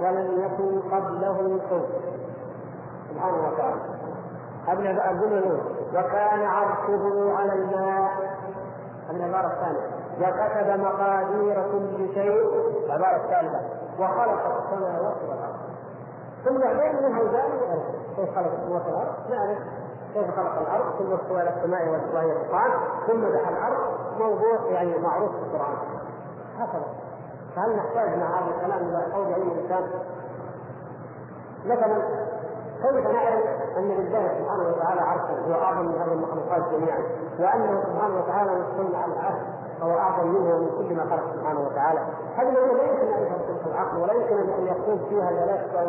ولم 0.01 0.43
يكن 0.45 0.81
قبله 0.91 1.61
شيء 1.69 1.87
سبحانه 3.11 3.49
وتعالى 3.49 3.81
الجمله 5.11 5.39
الاولى 5.39 5.63
وكان 5.95 6.41
عرشه 6.45 7.37
على 7.37 7.53
الماء. 7.53 8.11
هذه 9.09 9.17
العباره 9.17 9.53
الثانية 9.53 9.87
وكتب 10.21 10.81
مقادير 10.81 11.57
كل 11.73 12.15
شيء. 12.15 12.43
العباره 12.87 13.17
الثالثه 13.17 13.61
وخلق 13.99 14.43
السماوات 14.63 15.17
والأرض. 15.29 15.57
ثم 16.45 16.59
بعدين 16.59 17.03
منها 17.03 17.23
ذلك؟ 17.23 17.83
كيف 18.17 18.35
خلق 18.35 18.53
السماوات 18.53 18.87
والأرض؟ 18.87 19.31
نعرف 19.31 19.59
كيف 20.15 20.37
خلق 20.37 20.61
الأرض؟ 20.61 20.85
ثم 20.99 21.13
استوى 21.13 21.43
إلى 21.43 21.51
السماء 21.57 21.83
دخان 22.49 22.71
ثم 23.07 23.21
دحى 23.21 23.51
الأرض. 23.51 23.81
موضوع 24.19 24.71
يعني 24.71 24.99
معروف 24.99 25.31
في 25.31 25.39
القرآن. 25.39 25.77
هكذا. 26.59 26.85
فهل 27.57 27.77
نحتاج 27.77 28.19
مع 28.19 28.39
هذا 28.39 28.55
الكلام 28.57 28.89
إلى 28.89 29.13
قول 29.15 29.27
أي 29.27 29.43
إنسان؟ 29.63 29.85
مثلا 31.67 32.03
كيف 32.83 33.07
نعرف 33.07 33.45
أن 33.77 33.89
لله 33.89 34.29
سبحانه 34.39 34.69
وتعالى 34.69 35.01
عرشا 35.01 35.47
هو 35.49 35.63
أعظم 35.63 35.87
من 35.87 35.99
هذه 35.99 36.13
المخلوقات 36.13 36.63
جميعا 36.73 36.99
وأنه 37.39 37.83
سبحانه 37.83 38.19
وتعالى 38.19 38.51
مستولى 38.51 38.97
على 38.97 39.13
العرش 39.13 39.43
فهو 39.81 39.99
أعظم 39.99 40.29
منه 40.29 40.55
ومن 40.55 40.71
كل 40.79 40.97
ما 40.97 41.03
خلق 41.03 41.35
سبحانه 41.35 41.61
وتعالى. 41.61 42.01
هذه 42.37 42.49
الأمور 42.49 42.77
لا 42.77 42.83
يمكن 42.83 43.13
أن 43.13 43.23
يفهم 43.23 43.73
العقل 43.73 43.99
ولا 43.99 44.13
يمكن 44.13 44.39
أن 44.39 44.67
يقول 44.67 44.99
فيها 45.09 45.31
الفلاسفه 45.31 45.81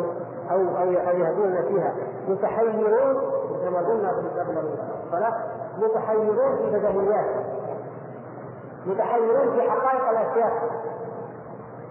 أو 0.51 0.59
أو 0.59 1.09
أو 1.09 1.17
يهدون 1.17 1.61
فيها. 1.67 1.93
متحيرون 2.27 3.21
كما 3.63 3.79
قلنا 3.79 4.09
قبل 4.09 4.57
الصلاه 5.05 5.33
متحيرون 5.77 6.57
في 6.57 6.79
بدهيات 6.79 7.25
متحيرون 8.85 9.51
في 9.51 9.61
حقائق 9.61 10.09
الأشياء. 10.09 10.51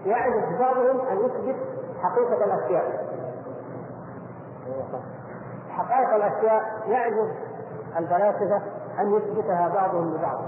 يعجز 0.05 0.59
بعضهم 0.59 1.01
أن 1.11 1.17
يثبت 1.17 1.55
حقيقة 2.01 2.45
الأشياء. 2.45 3.13
حقائق 5.69 6.13
الأشياء 6.13 6.63
يعجز 6.87 7.29
الفلاسفة 7.97 8.61
أن 8.99 9.13
يثبتها 9.13 9.67
بعضهم 9.75 10.13
لبعض. 10.13 10.39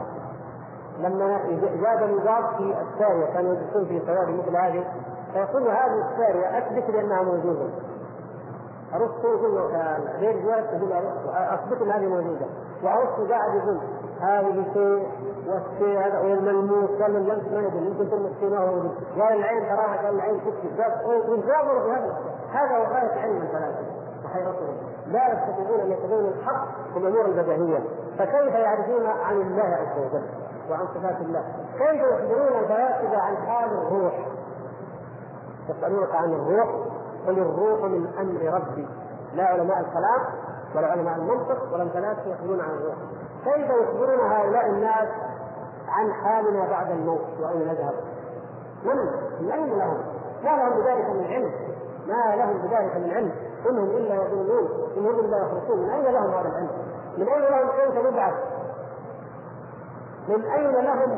لما 1.00 1.40
جاب 1.82 2.04
النظام 2.04 2.48
في 2.58 2.76
الساريه 2.82 3.26
كانوا 3.34 3.54
يدرسون 3.54 3.86
في 3.86 4.02
سواد 4.06 4.30
مثل 4.30 4.58
هذه 4.58 4.86
فيقول 5.34 5.64
هذه 5.68 6.12
الساريه 6.12 6.58
أثبت 6.58 6.90
لأنها 6.90 7.24
موجودة. 7.24 7.70
أرسطو 8.94 9.28
يقول 9.28 9.58
غير 10.20 10.42
جواد 10.42 10.68
تقول 10.68 10.92
أثبت 11.34 11.82
إن 11.82 11.92
هذه 11.92 12.08
موجودة. 12.08 12.46
وأرسطو 12.84 13.28
قاعد 13.28 13.56
يقول 13.56 13.80
هذه 14.26 14.66
شيء 14.74 15.08
والشيء 15.48 16.00
هذا 16.00 16.20
والملموس 16.20 16.90
قال 17.02 17.16
اللمس 17.16 17.52
ما 17.52 17.60
يدري 17.60 17.86
يمكن 17.86 18.10
تلمس 18.10 18.32
شيء 18.40 18.50
ما 18.50 18.58
هو 18.58 18.82
قال 19.22 19.38
العين 19.38 19.64
تراها 19.64 19.98
قال 20.06 20.16
العين 20.16 20.42
تكشف 20.42 21.06
ويتناظروا 21.06 21.82
في 21.84 22.12
هذا 22.52 22.78
هو 22.78 22.84
غايه 22.84 23.22
علم 23.22 23.42
الفلاسفه 23.42 23.96
وحيرتهم 24.26 24.76
لا 25.08 25.34
يستطيعون 25.34 25.80
أن 25.80 25.92
يتبعون 25.92 26.26
الحق 26.26 26.66
في 26.94 27.00
الأمور 27.00 27.26
البديهيه 27.26 27.80
فكيف 28.18 28.54
يعرفون 28.56 29.06
عن 29.06 29.42
الله 29.42 29.64
عز 29.64 30.00
وجل 30.00 30.26
وعن 30.70 30.88
صفات 30.88 31.22
الله؟ 31.22 31.44
كيف 31.78 32.02
يخبرون 32.02 32.64
الفلاسفة 32.64 33.18
عن 33.18 33.38
حال 33.38 33.70
الروح؟ 33.70 34.28
يسألونك 35.70 36.16
عن 36.16 36.34
الروح 36.34 36.70
قل 37.28 37.40
الروح 37.40 37.82
من 37.82 38.08
أمر 38.20 38.54
ربي. 38.54 38.88
لا 39.34 39.44
علماء 39.44 39.80
الكلام 39.80 40.22
ولا 40.76 40.88
علماء 40.88 41.16
المنطق 41.16 41.74
ولا 41.74 41.84
الفلاسفه 41.84 42.30
يقولون 42.30 42.62
عن 42.62 42.70
الروح 42.70 42.96
كيف 43.44 43.70
يخبرون 43.70 44.32
هؤلاء 44.32 44.70
الناس 44.70 45.08
عن 45.88 46.14
حالنا 46.14 46.70
بعد 46.70 46.92
الموت 46.92 47.22
وأين 47.42 47.68
نذهب؟ 47.68 47.94
من؟ 48.84 48.96
من 49.42 49.52
أين 49.52 49.78
لهم؟ 49.78 49.98
ما 50.44 50.50
لهم 50.50 50.70
بذلك 50.70 51.10
من 51.10 51.26
علم 51.26 51.52
ما 52.08 52.36
لهم 52.36 52.58
بذلك 52.58 52.96
من 52.96 53.12
علم 53.14 53.32
انهم 53.70 53.90
إلا 53.90 54.16
يظنون 54.16 54.70
إن 54.98 55.06
هم 55.06 55.20
إلا 55.20 55.38
يخرجون 55.38 55.80
من 55.80 55.90
أين 55.90 56.14
لهم 56.14 56.32
هذا 56.32 56.50
العلم؟ 56.50 56.70
من 57.18 57.28
أين 57.28 57.44
لهم 57.44 57.70
كيف 57.70 58.06
نبعث؟ 58.06 58.34
من 60.28 60.46
أين 60.46 60.72
لهم 60.72 61.18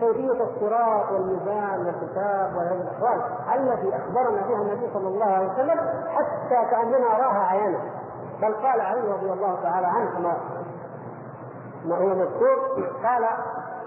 كيفية 0.00 0.42
الصراط 0.44 1.12
والميزان 1.12 1.86
والكتاب 1.86 2.56
وهذه 2.56 2.80
الأحوال 2.80 3.22
التي 3.54 3.96
أخبرنا 3.96 4.46
بها 4.46 4.62
النبي 4.62 4.90
صلى 4.94 5.08
الله 5.08 5.26
عليه 5.26 5.52
وسلم 5.52 5.78
حتى 6.08 6.70
كأننا 6.70 7.08
راها 7.08 7.46
عيانا 7.46 7.78
بل 8.42 8.54
قال 8.54 8.80
علي 8.80 9.00
رضي 9.00 9.32
الله 9.32 9.58
تعالى 9.62 9.86
عنه 9.86 10.10
كما 10.10 10.36
ما 11.84 11.96
هو 11.96 12.06
مذكور 12.06 12.58
قال 13.04 13.24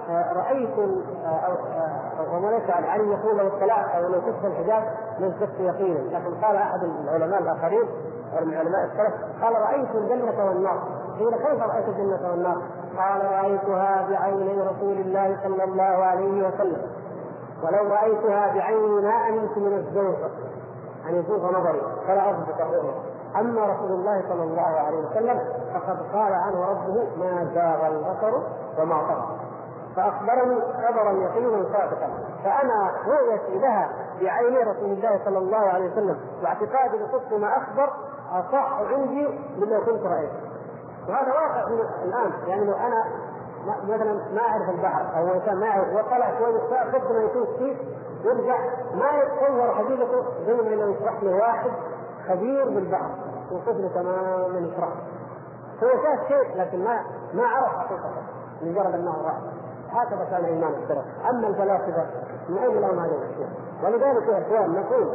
آه، 0.09 0.33
رايت 0.33 0.79
آه، 1.25 1.57
آه، 2.19 2.61
عن 2.69 2.83
علي 2.83 3.07
يقول 3.07 3.37
لو 3.37 3.47
الصلاه 3.47 3.97
أو 3.97 4.01
لو 4.01 4.21
كشف 4.21 4.45
الحجاب 4.45 4.83
لازددت 5.19 5.59
يقينا. 5.59 5.99
لكن 5.99 6.45
قال 6.45 6.55
أحد 6.55 6.83
العلماء 6.83 7.39
الآخرين 7.41 7.87
من 8.41 8.53
علماء 8.53 8.85
السلف 8.85 9.13
قال 9.43 9.53
رايت 9.61 9.95
الجنة 9.95 10.45
والنار. 10.45 10.79
قيل 11.19 11.35
كيف 11.35 11.61
رأيت 11.61 11.87
الجنة 11.87 12.29
والنار؟ 12.31 12.61
قال 12.97 13.31
رأيتها 13.31 14.07
بعيني 14.09 14.61
رسول 14.61 14.97
الله 14.97 15.37
صلى 15.43 15.63
الله 15.63 15.83
عليه 15.83 16.47
وسلم. 16.47 16.81
ولو 17.63 17.89
رأيتها 17.89 18.53
بعيني 18.53 19.01
ما 19.01 19.29
أمنت 19.29 19.57
من 19.57 19.73
الزوج 19.73 20.15
ان 21.09 21.15
يزوغ 21.15 21.59
نظري 21.59 21.81
فلا 22.07 22.31
اصدق 22.31 22.61
الرؤيا 22.61 23.12
أما 23.39 23.65
رسول 23.65 23.91
الله 23.91 24.23
صلى 24.29 24.43
الله 24.43 24.61
عليه 24.61 24.97
وسلم 24.97 25.39
فقد 25.73 25.97
قال 26.13 26.33
عنه 26.33 26.65
ربه 26.69 27.07
ما 27.17 27.51
زاغ 27.53 27.87
البصر 27.87 28.33
وما 28.79 28.95
طغى. 28.95 29.37
فأخبرني 29.95 30.61
خبرا 30.61 31.11
يقينا 31.11 31.63
صادقا 31.63 32.09
فأنا 32.43 32.91
رؤيتي 33.07 33.59
لها 33.59 33.89
بعيني 34.21 34.57
رسول 34.57 34.91
الله 34.91 35.19
صلى 35.25 35.37
الله 35.37 35.57
عليه 35.57 35.91
وسلم 35.91 36.19
واعتقادي 36.43 36.97
بصدق 36.97 37.37
ما 37.37 37.57
أخبر 37.57 37.89
أصح 38.31 38.79
عندي 38.91 39.27
مما 39.57 39.79
كنت 39.79 40.05
رأيته. 40.05 40.39
وهذا 41.09 41.33
واقع 41.33 41.67
الآن. 42.03 42.31
يعني 42.47 42.65
لو 42.65 42.73
أنا 42.73 43.05
مثلا 43.83 44.13
ما 44.13 44.41
أعرف 44.41 44.69
البحر 44.69 45.05
أو 45.17 45.33
إنسان 45.33 45.59
ما 45.59 45.65
يعرف 45.65 45.87
وطلع 45.87 46.39
شوي 46.39 46.59
قد 46.93 47.11
ما 47.11 47.23
يكون 47.23 47.45
فيه 47.57 47.75
يرجع. 48.23 48.57
ما 48.93 49.11
يتصور 49.11 49.75
حقيقته 49.75 50.23
لو 50.47 50.91
يشرح 50.91 51.23
له 51.23 51.35
واحد 51.35 51.71
خبير 52.27 52.69
بالبحر 52.69 53.09
يوصف 53.51 53.67
له 53.77 53.87
تماما 53.95 54.59
يشرح 54.59 54.89
هو 55.83 55.89
شاف 56.03 56.27
شيء 56.27 56.57
لكن 56.57 56.83
ما 56.83 57.01
ما 57.33 57.43
عرف 57.43 57.77
حقيقته 57.77 58.21
مجرد 58.61 58.93
أنه 58.93 59.11
رأى. 59.11 59.53
هكذا 59.89 60.23
كان 60.31 60.45
إيمان 60.45 60.73
السلف 60.73 61.05
أما 61.29 61.47
الفلاسفة 61.47 62.05
من 62.49 62.57
أين 62.57 62.81
لهم 62.81 62.99
هذه 62.99 63.11
الاشياء 63.11 63.49
ولذلك 63.83 64.27
يا 64.27 64.41
إخوان 64.41 64.71
نقول 64.71 65.07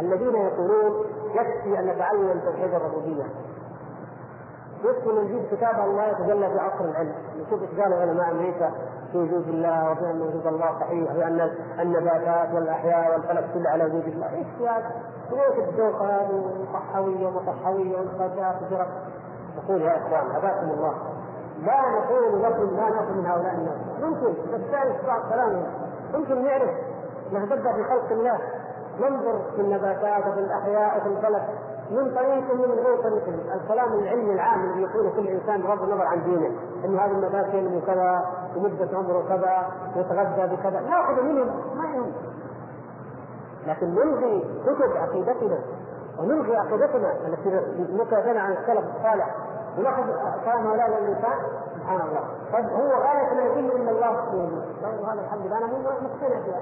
الذين 0.00 0.34
يقولون 0.34 1.04
يكفي 1.34 1.78
أن 1.78 1.86
نتعلم 1.86 2.40
توحيد 2.44 2.74
الربوبية. 2.74 3.24
يكفي 4.84 5.08
نجيب 5.08 5.42
كتاب 5.50 5.84
الله 5.84 6.04
يتجلى 6.06 6.50
في 6.50 6.58
عصر 6.58 6.84
العلم. 6.84 7.14
نشوف 7.36 7.62
إيش 7.62 7.80
قالوا 7.80 8.00
علماء 8.00 8.30
أمريكا 8.30 8.70
في 9.12 9.18
وجود 9.18 9.48
الله 9.48 9.90
وبأن 9.90 10.20
وجود 10.20 10.46
الله 10.46 10.80
صحيح 10.80 11.16
وأن 11.16 11.50
النباتات 11.80 12.54
والأحياء 12.54 13.12
والفلك 13.12 13.44
كله 13.54 13.70
على 13.70 13.84
وجود 13.84 14.06
الله. 14.06 14.32
إيش 14.34 14.46
هذا؟ 14.60 14.90
ليش 15.30 15.68
الدوق 15.68 16.02
هذه 16.02 16.44
صحويه 16.72 17.26
ومصحوية 17.26 17.96
ونقاشات 17.96 18.62
وفرق 18.62 18.88
نقول 19.56 19.82
يا 19.82 19.96
إخوان 19.98 20.36
هداكم 20.36 20.70
الله. 20.70 20.94
لا 21.66 21.80
نقول 21.98 22.42
لكم 22.42 22.76
لا 22.76 22.90
ناخذ 22.90 23.12
من 23.12 23.26
هؤلاء 23.26 23.54
الناس. 23.54 23.78
ممكن 24.00 24.32
نستانس 24.54 24.96
بعض 25.06 25.20
كلامهم. 25.32 25.66
ممكن 26.14 26.44
نعرف 26.44 26.70
نتبع 27.32 27.72
في 27.72 27.84
خلق 27.84 28.12
الله. 28.12 28.38
ننظر 29.00 29.42
في 29.56 29.60
النباتات 29.60 30.26
وفي 30.26 30.40
الأحياء 30.40 30.98
وفي 30.98 31.08
الفلك. 31.08 31.48
من 31.90 32.14
طريق 32.14 32.54
من 32.54 32.78
غير 32.86 33.02
طريق. 33.02 33.22
الكلام 33.54 33.92
العلمي 33.92 34.32
العام 34.32 34.70
اللي 34.70 34.82
يقوله 34.82 35.10
كل 35.16 35.28
إنسان 35.28 35.62
بغض 35.62 35.82
النظر 35.82 36.06
عن 36.06 36.24
دينه. 36.24 36.50
إنه 36.84 37.00
هذا 37.00 37.12
النبات 37.12 37.54
ينمو 37.54 37.80
كذا 37.80 38.24
ومدة 38.56 38.98
عمره 38.98 39.24
كذا 39.28 39.66
ويتغذى 39.96 40.56
بكذا. 40.56 40.80
ناخذ 40.80 41.22
منهم 41.22 41.46
ما 41.76 41.84
يهم. 41.84 42.12
لكن 43.66 43.94
نلغي 43.94 44.44
كتب 44.66 44.96
عقيدتنا 44.96 45.58
ونلغي 46.18 46.56
عقيدتنا 46.56 47.12
التي 47.26 47.50
نكتبنا 47.92 48.40
عن 48.40 48.52
السلف 48.52 48.84
الصالح. 48.96 49.34
ونأخذ 49.78 50.02
كلام 50.44 50.66
هؤلاء 50.66 50.88
الإنسان. 50.88 51.38
سبحان 51.74 52.00
الله. 52.00 52.24
طيب 52.52 52.64
هو 52.64 53.02
غايه 53.02 53.34
ما 53.34 53.42
يدل 53.42 53.72
إلا 53.72 53.90
الله 53.90 54.20
طيب 54.82 55.04
هذا 55.04 55.20
الحمد 55.20 55.46
لله. 55.46 55.58
أنا 55.58 55.66
مقتنع 55.66 56.40
فيها. 56.44 56.60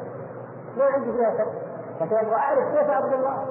ما 0.77 0.85
عندي 0.85 1.13
فيها 1.13 1.31
شك. 1.31 1.49
لكن 2.01 2.17
أبغى 2.17 2.35
أعرف 2.35 2.79
كيف 2.79 2.91
أعبد 2.91 3.13
الله. 3.13 3.47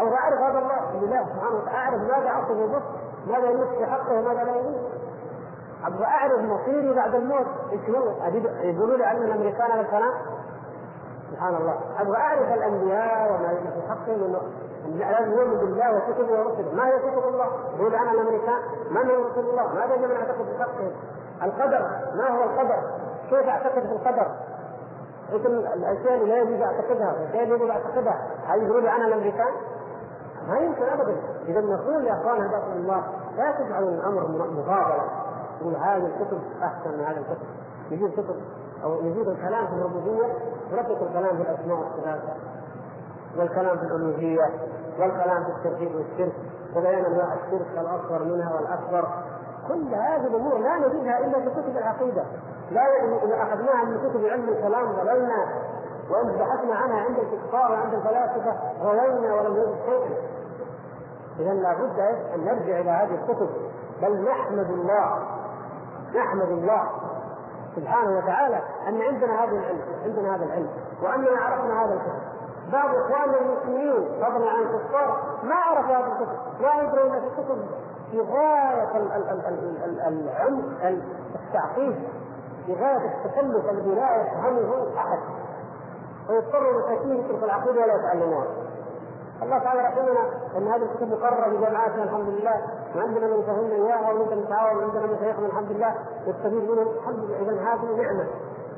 أو 0.00 0.14
أعرف 0.14 0.40
هذا 0.40 0.58
الله 0.58 1.06
لله 1.06 1.24
سبحانه 1.24 1.56
وتعالى 1.56 1.78
أعرف 1.78 2.00
ماذا 2.00 2.28
اعطي 2.28 2.54
به 2.54 2.82
ماذا 3.26 3.50
يمس 3.50 3.68
في 3.78 3.86
حقه 3.86 4.12
وماذا 4.12 4.44
لا 4.44 4.56
يمس 4.56 4.76
أبغى 5.86 6.04
أعرف 6.04 6.40
مصيري 6.40 6.94
بعد 6.94 7.14
الموت 7.14 7.46
إيش 7.72 7.90
هو 7.90 8.26
يقولوا 8.62 8.96
لي 8.96 9.10
ان 9.10 9.16
الأمريكان 9.16 9.70
هذا 9.70 9.80
الكلام 9.80 10.12
سبحان 11.30 11.54
الله 11.54 11.74
أبغى 12.00 12.16
أعرف 12.16 12.52
الأنبياء 12.52 13.32
وما 13.32 13.48
في 13.48 13.88
حقهم 13.88 14.36
لازم 14.98 15.30
نؤمن 15.30 15.58
بالله 15.58 15.96
وكتبه 15.96 16.32
ورسله 16.32 16.74
ما 16.74 16.86
هي 16.86 16.98
كتب 16.98 17.28
الله؟ 17.28 17.46
يقول 17.78 17.94
أنا 17.94 18.12
الأمريكان 18.12 18.58
من 18.90 19.10
هو 19.10 19.28
رسول 19.28 19.44
الله؟ 19.50 19.74
ماذا 19.74 19.94
يجب 19.94 20.10
أن 20.10 20.16
أعتقد 20.16 20.46
بحقهم؟ 20.58 20.92
القدر 21.42 21.86
ما 22.14 22.28
هو 22.28 22.42
القدر؟ 22.44 22.82
كيف 23.30 23.48
أعتقد 23.48 23.82
في 23.82 23.92
القدر؟ 23.92 24.26
الأشياء 25.74 26.14
اللي 26.14 26.26
لا 26.26 26.38
يجوز 26.38 26.60
أعتقدها 26.60 27.12
والاشياء 27.12 27.42
اللي 27.42 27.54
يجب 27.54 27.70
أعتقدها؟ 27.70 28.26
هل 28.46 28.62
يقولوا 28.62 28.80
لي 28.80 28.90
أنا 28.96 29.06
الأمريكان؟ 29.06 29.52
ما 30.48 30.58
يمكن 30.58 30.82
ابدا. 30.82 31.16
إذا 31.48 31.60
نقول 31.60 32.04
يا 32.04 32.12
أخوان 32.12 32.42
هداكم 32.42 32.72
الله 32.72 33.02
لا 33.36 33.50
تجعل 33.52 33.82
الأمر 33.82 34.28
مفاضله 34.28 35.04
تقول 35.60 35.76
هذه 35.76 36.06
الكتب 36.06 36.40
أحسن 36.62 36.90
من 36.98 37.04
هذه 37.04 37.18
الكتب. 37.18 37.46
يجيب 37.90 38.10
كتب 38.12 38.36
أو 38.84 39.00
يزيد 39.00 39.28
الكلام 39.28 39.66
في 39.66 39.72
الربوبية 39.72 40.32
ويترك 40.72 41.02
الكلام 41.02 41.36
في 41.36 41.42
الأسماء 41.42 41.78
والصفات 41.78 42.20
والكلام 43.38 43.76
في 43.78 43.84
الالوهيه 43.84 44.50
والكلام 44.98 45.44
في 45.44 45.50
التوحيد 45.50 45.94
والشرك. 45.94 46.32
وبيان 46.76 47.04
أنواع 47.04 47.34
الشرك 47.34 47.66
الاصغر 47.78 48.24
منها 48.24 48.54
والأكبر. 48.54 49.08
كل 49.68 49.94
هذه 49.94 50.26
الأمور 50.26 50.58
لا 50.58 50.76
نجدها 50.76 51.18
إلا 51.18 51.40
في 51.40 51.50
كتب 51.50 51.76
العقيدة. 51.76 52.24
لا 52.70 52.82
إذا 53.24 53.42
أخذناها 53.42 53.84
من 53.84 54.10
كتب 54.10 54.24
علم 54.24 54.48
الكلام 54.48 54.92
ضللنا. 54.92 55.46
وإن 56.10 56.26
بحثنا 56.38 56.74
عنها 56.74 57.00
عند 57.04 57.18
الكفار 57.18 57.72
وعند 57.72 57.94
الفلاسفة 57.94 58.56
غوينا 58.82 59.34
ولم 59.34 59.56
نجد 59.56 59.76
شيئا. 59.86 60.16
اذا 61.38 61.54
لابد 61.54 62.00
أن 62.34 62.44
نرجع 62.44 62.80
إلى 62.80 62.90
هذه 62.90 63.14
الكتب. 63.14 63.50
بل 64.02 64.24
نحمد 64.24 64.70
الله 64.70 65.18
نحمد 66.14 66.48
الله 66.48 66.90
سبحانه 67.76 68.18
وتعالى 68.18 68.60
أن 68.88 69.02
عندنا 69.02 69.44
هذا 69.44 69.52
العلم 69.52 69.80
عندنا 70.04 70.36
هذا 70.36 70.44
العلم 70.44 70.68
وأننا 71.02 71.40
عرفنا 71.40 71.84
هذا 71.84 71.94
الكتب. 71.94 72.30
بعض 72.72 72.90
إخواننا 72.94 73.38
المسلمين 73.38 74.08
فضلا 74.22 74.50
عن 74.50 74.62
الكفار 74.62 75.22
ما 75.42 75.54
عرفوا 75.54 75.96
هذه 75.96 76.12
الكتب. 76.12 76.38
لا 76.60 76.82
يدرون 76.82 77.12
إن 77.12 77.24
الكتب 77.24 77.66
في 78.10 78.20
غاية 78.20 78.96
العمق 80.08 81.00
التعقيد 81.34 82.08
في 82.66 82.74
غاية 82.74 83.14
التكلف 83.14 83.70
الذي 83.70 83.94
لا 83.94 84.16
يفهمه 84.16 84.86
أحد. 84.96 85.18
ويضطر 86.30 86.70
المساكين 86.70 87.24
يترك 87.24 87.42
العقيدة 87.44 87.82
ولا 87.82 87.94
يتعلموها 87.94 88.46
الله 89.42 89.58
تعالى 89.58 89.80
يقولنا 89.80 90.20
إن 90.56 90.68
هذه 90.68 90.82
الكتب 90.82 91.08
مقرره 91.08 91.50
في 91.50 91.56
جامعاتنا 91.56 92.04
الحمد 92.04 92.28
لله. 92.28 92.64
وعندنا 92.96 93.26
من 93.26 93.40
يفهمنا 93.40 93.74
إياها 93.74 94.12
ونقدر 94.12 94.34
نتعاون 94.34 94.76
وعندنا 94.76 95.06
مشايخنا 95.06 95.46
الحمد 95.46 95.72
لله. 95.72 95.94
نستفيد 96.28 96.70
منهم 96.70 96.88
الحمد 96.88 97.18
لله 97.18 97.36
إذا 97.36 97.52
هذه 97.52 98.02
نعمة. 98.02 98.26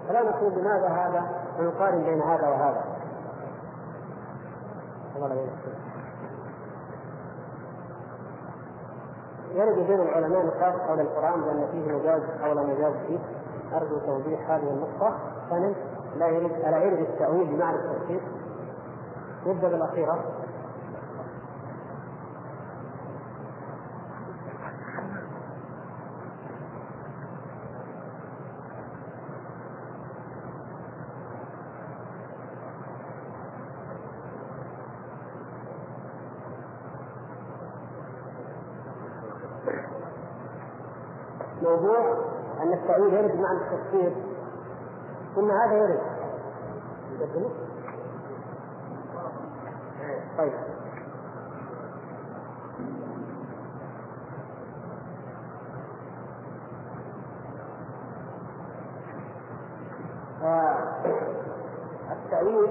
فلا 0.09 0.23
نقول 0.23 0.53
لماذا 0.53 0.89
هذا 0.89 1.23
ونقارن 1.59 2.05
بين 2.05 2.23
هذا 2.23 2.49
وهذا. 2.49 2.85
يرد 9.55 9.87
بين 9.87 10.01
العلماء 10.01 10.47
نقاش 10.47 10.75
حول 10.89 11.01
القرآن 11.01 11.41
بأن 11.41 11.69
فيه 11.73 11.93
مجاز 11.93 12.23
أو 12.45 12.53
لا 12.53 12.63
مجاز 12.63 12.93
فيه. 13.07 13.19
أرجو 13.77 13.99
توضيح 13.99 14.51
هذه 14.51 14.69
النقطة. 14.71 15.19
ثانيا 15.51 15.75
لا 16.17 16.27
يرد 16.27 16.51
ألا 16.51 16.85
يرد 16.85 16.99
التأويل 16.99 17.47
بمعنى 17.47 17.77
التفسير 17.77 18.21
نبدا 19.47 19.69
بالأخيرة. 19.69 20.25
موضوع 41.63 41.99
أن 42.63 42.73
التأويل 42.73 43.15
يرد 43.15 43.41
معنى 43.41 43.59
التفسير. 43.59 44.22
قلنا 45.37 45.65
هذا 45.65 45.75
يرد. 45.75 46.01
طيب. 50.39 50.53
التأويل 62.13 62.69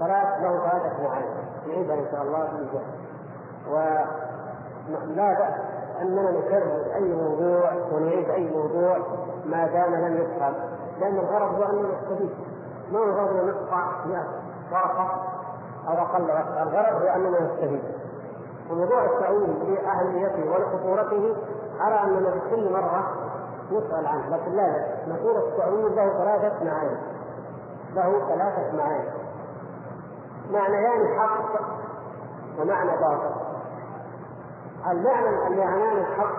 ثلاث 0.00 0.40
له 0.42 0.58
ثلاثة 0.58 1.02
معاني 1.02 1.26
نعيدها 1.66 1.94
إن 1.94 2.06
شاء 2.10 2.22
الله. 2.22 2.46
في 2.46 2.78
ولا 3.70 4.04
بأس 5.32 5.54
أننا 6.00 6.30
نكرر 6.30 6.94
أي 6.94 7.14
موضوع 7.14 7.72
ونعيد 7.92 8.30
أي 8.30 8.50
موضوع 8.50 8.98
ما 9.46 9.66
دام 9.66 9.94
لم 9.94 10.16
يفهم. 10.16 10.54
لأن 11.00 11.18
الغرض 11.18 11.54
هو 11.54 11.62
أن 11.62 11.86
نستفيد 11.92 12.30
ما 12.92 12.98
هو 12.98 13.04
الغرض 13.04 13.36
أن 13.36 13.46
نقطع 13.46 13.86
ورقة 14.72 15.22
أو 15.88 15.92
أقل 15.92 16.30
الغرض 16.62 17.02
هو 17.02 17.08
أننا 17.08 17.40
نستفيد 17.40 17.82
وموضوع 18.70 19.04
التأويل 19.04 19.74
لأهميته 19.74 20.52
ولخطورته 20.52 21.36
أرى 21.80 22.00
أننا 22.04 22.30
في 22.30 22.40
كل 22.50 22.72
مرة 22.72 23.04
نسأل 23.72 24.06
عنه 24.06 24.28
لكن 24.36 24.52
لا 24.52 24.86
نقول 25.08 25.36
التأويل 25.36 25.96
له 25.96 26.08
ثلاثة 26.08 26.64
معاني. 26.64 26.96
له 27.94 28.28
ثلاثة 28.28 28.76
معاني. 28.76 29.08
معنيان 30.52 31.18
حق 31.18 31.60
ومعنى 32.60 32.90
باطل. 32.90 33.34
المعنى 34.90 35.46
المعنى 35.46 36.00
الحق 36.00 36.36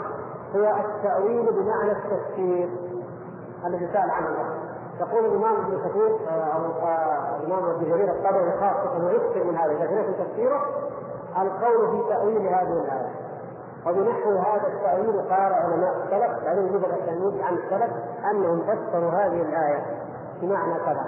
هو 0.55 0.75
التأويل 0.85 1.45
بمعنى 1.53 1.91
التفسير. 1.91 2.69
الذي 3.65 3.87
سأل 3.93 4.11
عنه 4.11 4.27
يقول 4.99 5.25
الإمام 5.25 5.55
ابن 5.55 5.89
كثير 5.89 6.17
آه، 6.29 6.53
أو 6.53 6.87
آه، 6.87 7.37
الإمام 7.37 7.69
ابن 7.69 7.89
جرير 7.89 8.11
الطبري 8.11 8.51
خاصه 8.59 9.05
ويكثر 9.05 9.43
من 9.43 9.57
هذا 9.57 9.71
اذا 9.71 9.87
في 9.87 10.23
تفسيره 10.23 10.61
القول 11.41 11.91
في 11.91 12.09
تأويل 12.09 12.47
هذه 12.47 12.73
الآية. 12.73 13.09
وبنحو 13.85 14.31
هذا 14.31 14.67
التأويل 14.67 15.21
قال 15.21 15.53
علماء 15.53 15.95
السلف 15.97 16.45
بعدين 16.45 16.65
يجب 16.67 16.85
التلميذ 16.85 17.41
عن 17.43 17.53
السلف 17.53 17.91
أنهم 18.31 18.61
فسروا 18.61 19.11
هذه 19.11 19.41
الآية 19.41 19.85
بمعنى 20.41 20.79
كذا. 20.85 21.05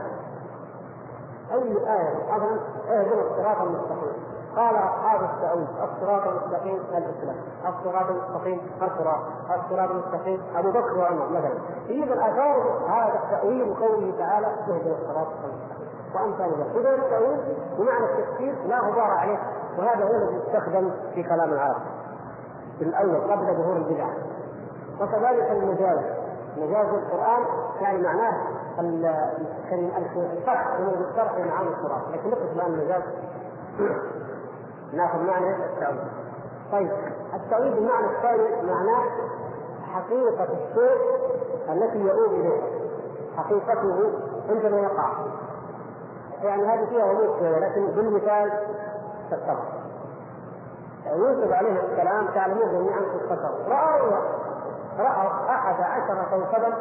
أي 1.52 1.72
آية 1.72 2.14
مثلا 2.26 2.60
اهدنا 2.90 3.22
الصراط 3.22 3.62
المستقيم 3.62 4.27
قال 4.58 4.76
أصحاب 4.76 5.22
التاويل 5.24 5.68
الصراط 5.84 6.28
المستقيم 6.28 6.76
الإسلام 6.76 7.36
الصراط 7.68 8.10
المستقيم 8.10 8.62
القران 8.82 9.20
الصراط 9.50 9.92
المستقيم 9.92 10.42
أبو 10.56 10.72
بكر 10.72 10.98
وعمر 10.98 11.30
مثلا. 11.30 11.52
يجب 11.88 12.12
الاثار 12.12 12.80
هذا 12.90 13.20
التاويل 13.24 13.76
قوله 13.76 14.14
تعالى 14.18 14.48
اهدنا 14.48 14.96
الصراط 15.02 15.28
المستقيم. 15.28 15.88
وامثال 16.16 16.52
ذلك. 16.60 16.76
اذا 16.76 16.96
التأويل 16.96 17.38
بمعنى 17.78 18.06
التفسير 18.06 18.56
لا 18.68 18.80
غبار 18.80 19.12
عليه 19.12 19.40
وهذا 19.78 20.06
هو 20.06 20.12
الذي 20.12 20.36
يستخدم 20.36 20.92
في 21.14 21.24
كلام 21.24 21.54
العرب. 21.54 21.82
الأول 22.82 23.32
قبل 23.32 23.46
ظهور 23.46 23.76
البدع. 23.78 24.08
وكذلك 25.02 25.52
المجاز. 25.52 26.00
مجاز 26.58 26.88
القرآن 26.88 27.44
يعني 27.82 28.02
معناه 28.02 28.34
الشرح 30.38 30.80
من 30.80 31.06
الشرح 31.10 31.32
معاني 31.32 31.70
القران 31.70 32.02
لكن 32.14 32.30
نقص 32.30 32.52
الان 32.56 32.74
المجاز. 32.74 33.04
ناخذ 34.94 35.20
معنى 35.20 35.56
التأويل. 35.66 36.08
طيب 36.72 36.92
التأويل 37.34 37.74
بالمعنى 37.74 38.08
الثاني 38.18 38.62
معناه 38.68 39.04
حقيقة 39.94 40.44
الشيء 40.44 40.98
التي 41.70 41.98
يؤول 42.00 42.30
إليها. 42.30 42.68
حقيقته 43.38 44.12
عندما 44.50 44.78
يقع. 44.80 45.10
يعني 46.44 46.66
هذه 46.68 46.86
فيها 46.90 47.06
غموض 47.06 47.44
لكن 47.44 47.88
بالمثال 47.88 48.52
تتضح 49.32 49.58
يوسف 51.06 51.52
عليه 51.54 51.80
السلام 51.80 52.28
تعلمون 52.28 52.72
جميعا 52.72 53.00
قصته 53.00 53.68
رأوا 53.68 54.12
رأوا 55.00 55.50
أحد 55.50 55.76
عشر 55.82 56.26
كوكبا 56.32 56.74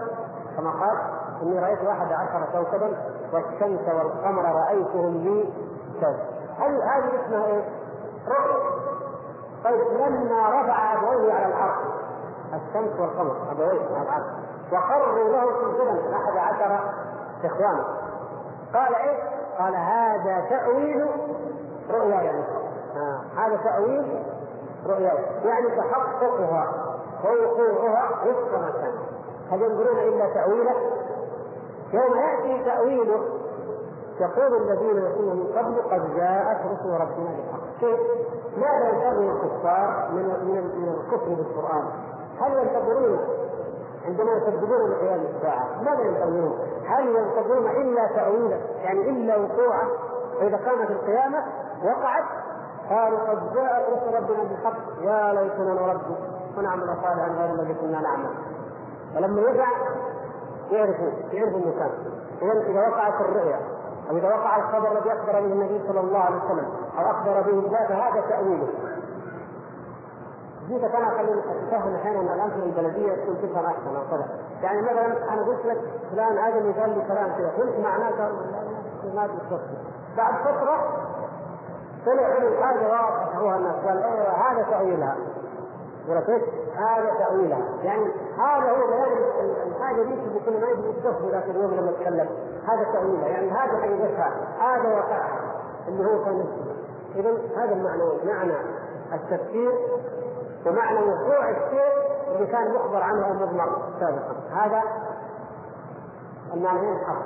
كما 0.56 0.70
قال 0.70 0.98
إني 1.42 1.58
رأيت 1.58 1.78
أحد 1.78 2.12
عشر 2.12 2.46
كوكبا 2.52 2.96
والشمس 3.32 3.88
والقمر 3.88 4.42
رأيتهم 4.42 5.16
لي 5.16 5.52
كذا. 6.00 6.18
هل 6.58 6.82
هذه 6.82 7.24
اسمها 7.24 7.46
إيه؟ 7.46 7.64
رؤية 8.28 8.70
طيب 9.64 9.80
لما 9.80 10.48
رفع 10.48 10.94
ابويه 10.94 11.32
على 11.32 11.46
الأرض 11.46 11.84
الشمس 12.54 13.00
والقمر 13.00 13.36
ابويه 13.52 13.96
على 13.96 14.02
الأرض 14.02 14.24
وخروا 14.72 15.28
له 15.28 15.52
سجدا 15.62 16.16
أحد 16.16 16.36
عشر 16.36 16.80
اخوانه 17.44 17.84
قال 18.74 18.94
إيه؟ 18.94 19.18
قال 19.58 19.74
هذا 19.76 20.44
تأويل 20.50 21.06
رؤيا 21.90 22.14
يعني 22.22 22.44
آه. 22.96 23.20
هذا 23.36 23.56
تأويل 23.56 24.22
رؤيا 24.86 25.12
يعني 25.44 25.66
تحققها 25.76 26.72
ووقوعها 27.24 28.10
وفق 28.26 28.58
ما 28.58 28.70
كان 28.70 28.92
هل 29.50 29.62
ينظرون 29.62 29.98
إلا 29.98 30.26
تأويله؟ 30.34 30.74
يوم 31.92 32.16
يأتي 32.16 32.64
تأويله 32.64 33.20
يقول 34.20 34.56
الذين 34.56 34.96
يقولون 34.98 35.36
من 35.36 35.52
قبل 35.58 35.90
قد 35.90 36.16
جاءت 36.16 36.58
رسل 36.66 36.90
ربنا 36.90 37.30
بالحق 37.36 37.65
كيف؟ 37.80 38.00
ماذا 38.56 38.88
ينتظر 38.88 39.32
الكفار 39.32 40.08
من 40.12 40.22
من 40.22 40.62
من 40.76 40.88
الكفر 40.88 41.34
بالقرآن؟ 41.34 41.84
هل 42.40 42.52
ينتظرون 42.52 43.18
عندما 44.06 44.32
يكذبون 44.32 44.90
بقيام 44.90 45.20
الساعة 45.20 45.82
ماذا 45.82 46.02
ينتظرون؟ 46.02 46.58
هل 46.86 47.06
ينتظرون 47.08 47.66
إلا 47.70 48.06
تاويله 48.14 48.60
يعني 48.82 49.10
إلا 49.10 49.36
وقوعه 49.36 49.88
فإذا 50.40 50.56
قامت 50.56 50.90
القيامة 50.90 51.44
وقعت 51.84 52.24
قالوا 52.90 53.18
قد 53.18 53.54
جاءت 53.54 53.86
رسل 53.88 54.16
ربنا 54.16 54.42
بالحق 54.44 54.76
يا 55.00 55.34
ليتنا 55.34 55.74
نرد 55.74 56.00
ونعمل 56.58 56.86
صالحا 56.86 57.28
غير 57.38 57.54
الذي 57.54 57.74
كنا 57.74 58.00
نعمل 58.00 58.30
فلما 59.14 59.40
يقع 59.40 59.68
يعرفوا 60.70 61.10
يعرفوا 61.32 61.58
المكان 61.58 61.90
اذا 62.42 62.52
إذا 62.52 62.88
وقعت 62.88 63.20
الرؤيا 63.20 63.60
أو 64.10 64.16
إذا 64.16 64.28
وقع 64.28 64.56
الخبر 64.56 64.92
الذي 64.92 65.12
أخبر 65.12 65.32
به 65.32 65.52
النبي 65.52 65.80
صلى 65.88 66.00
الله 66.00 66.18
عليه 66.18 66.36
وسلم 66.36 66.66
أو 66.98 67.10
أخبر 67.10 67.40
به 67.40 67.58
الله 67.58 67.86
فهذا 67.88 68.20
تاويله 68.28 68.68
جيت 70.68 70.84
أنا 70.84 71.10
خليني 71.10 71.40
أتفهم 71.40 71.94
أحيانا 71.94 72.34
الأمثلة 72.34 72.64
البلدية 72.64 73.14
تكون 73.14 73.36
تفهم 73.42 73.64
احسن 73.64 73.96
أو 73.96 74.02
كذا 74.10 74.26
يعني 74.62 74.82
مثلا 74.82 75.32
أنا 75.32 75.42
قلت 75.42 75.66
لك 75.66 75.78
فلان 76.12 76.38
آدم 76.38 76.72
قال 76.80 76.90
لي 76.98 77.04
كلام 77.08 77.32
كذا 77.38 77.52
قلت 77.58 77.78
معناه 77.78 78.30
ما 79.14 79.28
بعد 80.16 80.34
فترة 80.34 81.06
طلع 82.06 82.38
لي 82.38 82.62
حاجة 82.62 82.88
واضحه 82.88 83.56
الناس 83.56 83.74
قال 83.86 84.02
إيه 84.02 84.28
هذا 84.28 84.62
تأويلها. 84.70 85.16
وركزت 86.08 86.48
هذا 86.76 87.10
تاويلها 87.18 87.62
يعني 87.82 88.04
هذا 88.38 88.70
هو 88.70 88.86
بيان 88.86 89.12
الحاجة 89.66 90.02
دي 90.02 90.16
في 90.16 90.40
كل 90.46 90.60
ما 90.60 90.68
يجي 90.68 90.88
يستفسر 90.88 91.30
ذاك 91.30 91.44
اليوم 91.44 91.70
لما 91.74 91.90
يتكلم 91.90 92.28
هذا 92.66 92.84
تاويلها 92.92 93.28
يعني 93.28 93.50
هذا 93.50 93.78
حقيقتها 93.80 94.32
هذا 94.60 94.88
واقعها 94.88 95.40
اللي 95.88 96.04
هو 96.04 96.24
كان 96.24 96.44
اذا 97.16 97.30
هذا 97.56 97.72
المعنى 97.72 98.02
معنى 98.24 98.52
التفسير 99.12 99.72
ومعنى 100.66 100.98
وقوع 100.98 101.50
الشيء 101.50 102.16
اللي 102.34 102.46
كان 102.46 102.74
مخبر 102.74 103.02
عنه 103.02 103.26
أو 103.26 103.32
مضمر 103.32 103.68
سابقا. 104.00 104.34
هذا 104.52 104.82
المعنى 106.54 106.92
الحق. 106.92 107.22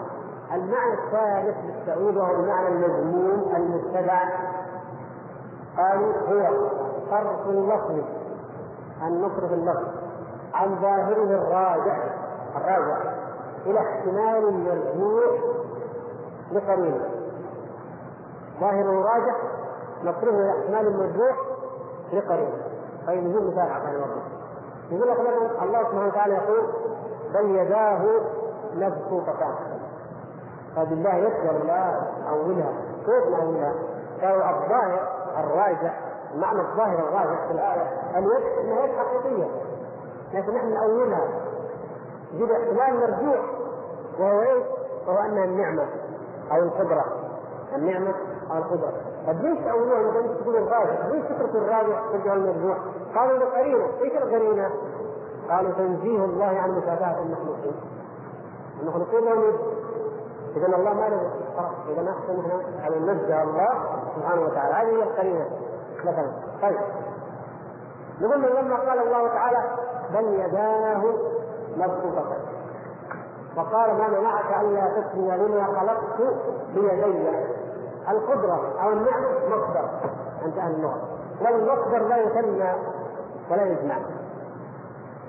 المعنى 0.54 0.94
الثالث 0.94 1.56
للتأويل 1.64 2.18
وهو 2.18 2.34
المعنى 2.34 2.68
المذموم 2.68 3.52
المتبع 3.56 4.22
قالوا 5.76 6.12
هو 6.28 6.68
صرف 7.10 7.48
اللفظ 7.48 8.04
أن 9.02 9.20
نصرف 9.22 9.52
اللفظ 9.52 9.88
عن 10.54 10.80
ظاهره 10.82 11.22
الراجع 11.24 11.96
الراجع 12.56 12.96
إلى 13.66 13.80
احتمال 13.80 14.64
مرجوع 14.64 15.22
لقرينة. 16.52 17.08
ظاهره 18.60 19.02
راجع 19.02 19.34
نصرفه 20.04 20.28
إلى 20.40 20.50
احتمال 20.50 20.96
مرجوع 20.98 21.32
لقرينة. 22.12 22.62
طيب 23.06 23.24
نجيب 23.24 23.42
مثال 23.46 23.60
عشان 23.72 23.92
نوضح 23.94 24.22
يقول 24.90 25.08
لك 25.08 25.20
مثلا 25.20 25.62
الله 25.64 25.82
سبحانه 25.82 26.06
وتعالى 26.06 26.34
يقول 26.34 26.62
بل 27.34 27.56
يداه 27.56 28.00
مبسوطتان 28.74 29.54
فبالله 30.76 31.14
يقدر 31.14 31.64
لا 31.66 32.00
أولها 32.30 32.72
كيف 33.06 33.28
نأولها؟ 33.38 33.74
قالوا 34.22 34.50
الظاهر 34.50 35.08
الراجح 35.38 36.00
المعنى 36.34 36.60
الظاهر 36.60 36.98
الراجح 36.98 37.46
في 37.46 37.52
الآية 37.52 38.18
اليد 38.18 38.58
أنها 38.60 38.84
يد 38.84 38.90
حقيقية 38.96 39.48
لكن 40.34 40.54
نحن 40.54 40.74
نأولها 40.74 41.28
يجب 42.32 42.50
احتمال 42.50 43.00
مرجوع 43.00 43.44
وهو 44.18 44.40
إيش؟ 44.40 44.64
وهو 45.06 45.18
انها 45.18 45.44
النعمة 45.44 45.86
أو 46.52 46.58
القدرة. 46.58 47.04
النعمة 47.76 48.14
أو 48.50 48.58
القدرة. 48.58 48.92
طيب 49.26 49.40
ليش 49.42 49.58
تأولوها 49.64 50.02
مثلا 50.02 50.34
تقول 50.34 50.56
الراجح؟ 50.56 51.06
ليش 51.06 51.24
فكرة 51.24 51.58
الراجح 51.58 52.02
ترجع 52.12 52.34
المرجوع؟ 52.34 52.76
قالوا 53.14 53.38
لقرينة، 53.38 53.84
إيش 54.02 54.12
القرينة؟ 54.12 54.70
قالوا 55.50 55.70
تنزيه 55.72 56.24
الله 56.24 56.60
عن 56.60 56.70
مشابهة 56.70 57.22
المخلوقين. 57.22 57.74
المخلوقين 58.82 59.24
لهم 59.24 59.52
اذا 60.56 60.66
الله 60.66 60.94
ما 60.94 61.08
له 61.08 61.30
اذا 61.88 62.10
احسن 62.10 62.40
إحنا 62.80 62.96
ان 62.96 63.06
ننزه 63.06 63.42
الله 63.42 63.68
سبحانه 64.16 64.42
وتعالى. 64.42 64.74
هذه 64.74 64.96
هي 64.96 65.02
القرينة. 65.02 65.46
مثلا. 66.04 66.32
طيب. 66.62 66.78
نقول 68.20 68.42
لما 68.42 68.76
قال 68.76 68.98
الله 68.98 69.28
تعالى 69.28 69.58
بل 70.14 70.24
يداه 70.24 71.02
مبسوطتان 71.76 72.40
وقال 73.56 73.98
ما 73.98 74.08
منعك 74.08 74.60
ألا 74.60 74.88
تسجد 74.88 75.40
لما 75.40 75.64
خلقت 75.64 76.34
بيدي؟ 76.74 77.28
القدرة 78.10 78.82
أو 78.82 78.92
النعمه 78.92 79.28
مصدر. 79.48 79.88
عند 80.42 80.58
أهل 80.58 80.74
اللغة 80.74 81.02
والمصدر 81.40 82.08
لا 82.08 82.16
يثنى 82.16 82.72
ولا 83.50 83.66
يجمع. 83.66 83.96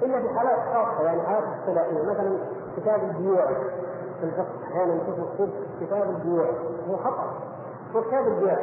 إلا 0.03 0.21
في 0.21 0.29
حالات 0.29 0.59
خاصة 0.73 1.03
يعني 1.03 1.21
حالات 1.21 1.43
اصطلاحيه 1.59 2.03
مثلا 2.03 2.37
كتاب 2.77 2.99
البيوع 3.03 3.45
في 4.19 4.23
الفقه. 4.23 4.71
أحيانا 4.71 4.93
نشوف 4.93 5.49
كتاب 5.81 6.09
البيوع 6.09 6.45
هو 6.89 6.97
خطأ. 6.97 7.33
هو 7.95 8.01
كتاب 8.01 8.27
البيوع 8.27 8.57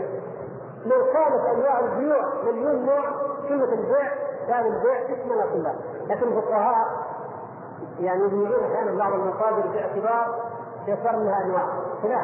لو 0.86 1.04
كانت 1.12 1.46
أنواع 1.54 1.80
البيوع 1.80 2.24
مليون 2.44 2.86
نوع 2.86 3.04
كلمه 3.48 3.64
البيع 3.64 4.12
كان 4.48 4.66
البيع 4.66 5.02
تشمل 5.04 5.44
كلها 5.52 5.74
لكن 6.08 6.28
الفقهاء 6.28 6.86
يعني 8.00 8.24
يبيعون 8.24 8.64
أحيانا 8.64 8.98
بعض 8.98 9.12
المصادر 9.12 9.66
باعتبار 9.74 10.34
يصير 10.86 11.12
لها 11.12 11.44
أنواع. 11.44 11.66
خلاف. 12.02 12.22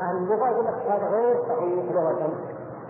أهل 0.00 0.16
اللغة 0.16 0.48
يقول 0.48 0.64
لك 0.64 0.74
هذا 0.88 1.08
غير 1.08 1.42
صحيح 1.48 1.92
لغة 1.92 2.30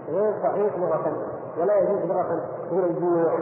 غير 0.09 0.35
صحيح 0.43 0.79
لغة 0.79 1.13
ولا 1.59 1.79
يجوز 1.79 2.05
لغة 2.05 2.41
تقول 2.69 2.85
البيوع. 2.85 3.33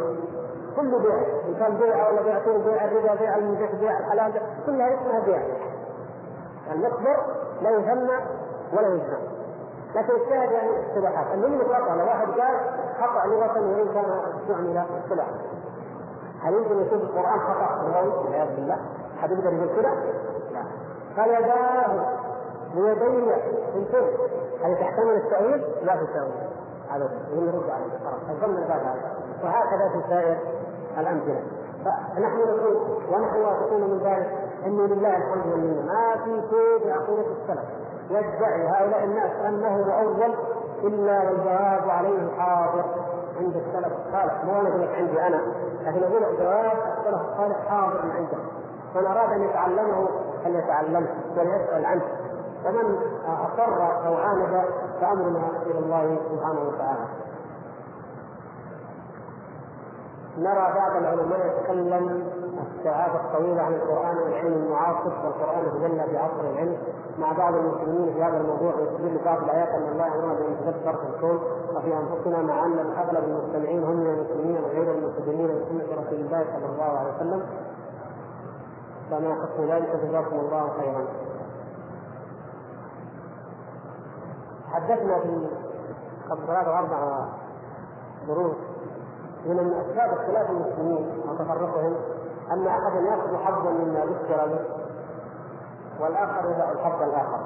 كل 0.77 0.99
بيع 0.99 1.17
إن 1.49 1.55
كان 1.59 1.77
بيع 1.77 2.09
ولا 2.11 2.23
بيع 2.23 2.39
بيع 2.39 2.85
الربا 2.85 3.15
بيع 3.15 3.37
المنجح 3.37 3.75
بيع 3.75 3.99
الحلال 3.99 4.33
كلها 4.67 4.95
اسمها 4.95 5.21
بيع. 5.27 5.43
المصدر 6.73 7.17
لا 7.63 7.71
يثنى 7.71 8.19
ولا 8.73 8.89
يجمع 8.89 9.19
لكن 9.95 10.15
الشاهد 10.15 10.51
يعني 10.51 10.71
اصطلاحات. 10.87 11.27
المهم 11.35 11.59
خطا 11.59 11.95
لو 11.95 12.05
واحد 12.05 12.27
قال 12.27 12.57
خطأ 13.01 13.27
لغة 13.27 13.61
وإن 13.61 13.89
كان 13.95 14.05
استعمل 14.41 14.85
اصطلاح. 15.05 15.27
هل 16.43 16.55
يمكن 16.55 16.81
يكون 16.81 16.99
القرآن 16.99 17.41
خطأ؟ 17.41 17.83
لغوي 17.83 18.25
والعياذ 18.25 18.57
بالله؟ 18.57 18.79
حد 19.19 19.31
يقدر 19.31 19.53
يقول 19.53 19.69
كذا؟ 19.69 19.91
لا. 20.53 20.63
قال 21.17 21.31
يداه 21.31 22.07
بيدي 22.75 23.35
أنتم 23.77 24.07
هل 24.65 24.77
تحتمل 24.77 25.15
التأويل؟ 25.17 25.65
لا 25.83 25.97
في 25.97 26.03
التأويل. 26.03 26.49
ابدا 26.91 27.11
نرد 27.35 27.71
عليه 27.71 27.99
خلاص 28.05 28.51
هذا. 28.71 28.95
وهكذا 29.45 29.89
في 29.89 30.09
سائر 30.09 30.39
الأمثلة. 30.99 31.43
فنحن 31.85 32.39
نقول 32.39 32.77
ونحن 33.13 33.41
واثقون 33.41 33.81
من 33.81 33.99
ذلك 33.99 34.39
انه 34.67 34.87
لله 34.87 35.17
الحمد 35.17 35.47
والمنه 35.47 35.83
ما 35.83 36.25
في 36.25 36.43
شيء 36.51 36.79
في 36.83 36.93
عقيده 36.93 37.27
السلف. 37.43 37.78
يدعي 38.11 38.69
هؤلاء 38.69 39.05
الناس 39.05 39.31
أنه 39.47 39.77
مؤول 39.77 40.35
إلا 40.85 41.19
والجواب 41.23 41.91
عليه 41.91 42.39
حاضر 42.39 42.85
عند 43.41 43.57
السلف 43.57 43.93
الصالح. 44.07 44.45
مو 44.45 44.61
أنا 44.61 44.69
أقول 44.69 44.83
لك 44.83 44.95
عندي 44.95 45.21
أنا 45.23 45.41
لكن 45.83 46.03
أقول 46.03 46.39
جواب 46.39 46.73
السلف 46.99 47.21
الصالح 47.31 47.69
حاضر 47.69 48.01
عنده. 48.01 48.39
من 48.95 49.07
أراد 49.07 49.33
أن 49.33 49.43
يتعلمه 49.43 50.09
فليتعلمه 50.45 51.09
وليسال 51.37 51.87
عنه. 51.87 52.03
ومن 52.67 52.99
اصر 53.27 54.07
أو 54.07 54.17
عاند 54.17 54.65
فأمرنا 55.01 55.49
إلى 55.67 55.79
الله 55.79 56.19
سبحانه 56.31 56.61
وتعالى. 56.61 57.05
نرى 60.39 60.75
بعض 60.75 60.97
العلماء 60.97 61.47
يتكلم 61.47 62.31
الساعات 62.79 63.11
الطويلة 63.15 63.63
عن 63.63 63.75
القرآن 63.75 64.17
والعلم 64.17 64.53
المعاصر 64.53 65.13
والقران 65.25 65.65
تجلى 65.73 66.07
بعصر 66.13 66.41
العلم. 66.53 66.79
مع 67.19 67.33
بعض 67.33 67.55
المسلمين 67.55 68.15
في 68.15 68.23
هذا 68.23 68.41
الموضوع 68.41 68.75
ويستدل 68.75 69.25
بعض 69.25 69.43
الآيات 69.43 69.69
أن 69.69 69.89
الله 69.93 70.07
أمرنا 70.07 70.35
بأن 70.35 70.53
نتدبر 70.53 70.97
في 70.97 71.07
الكون 71.15 71.41
وفي 71.77 71.95
أنفسنا 71.95 72.43
مع 72.43 72.65
أن 72.65 72.79
اغلب 72.79 73.25
المستمعين 73.25 73.85
هم 73.85 73.97
من 73.97 74.07
المسلمين 74.07 74.65
وغير 74.65 74.95
المستدلين 74.95 75.47
بسنه 75.47 76.03
رسول 76.03 76.21
الله 76.21 76.45
صلى 76.55 76.67
الله 76.67 76.99
عليه 76.99 77.15
وسلم. 77.17 77.43
فما 79.11 79.35
حكم 79.35 79.63
ذلك؟ 79.65 79.97
جزاكم 80.05 80.37
الله 80.37 80.71
خيرا. 80.81 81.07
حدثنا 84.73 85.19
في 85.19 85.49
قبل 86.31 86.47
ثلاث 86.47 86.69
واربع 86.69 87.29
دروس. 88.29 88.68
من 89.47 89.59
اسباب 89.59 90.19
اختلاف 90.19 90.51
المسلمين 90.51 91.23
وتفرقهم 91.29 91.95
أن 92.53 92.67
احدا 92.67 93.01
يأخذ 93.01 93.37
حظا 93.37 93.71
مما 93.71 94.01
ذكر 94.01 94.47
به 94.47 94.61
والآخر 96.01 96.51
يدع 96.51 96.71
الحظ 96.73 97.03
الآخر. 97.03 97.41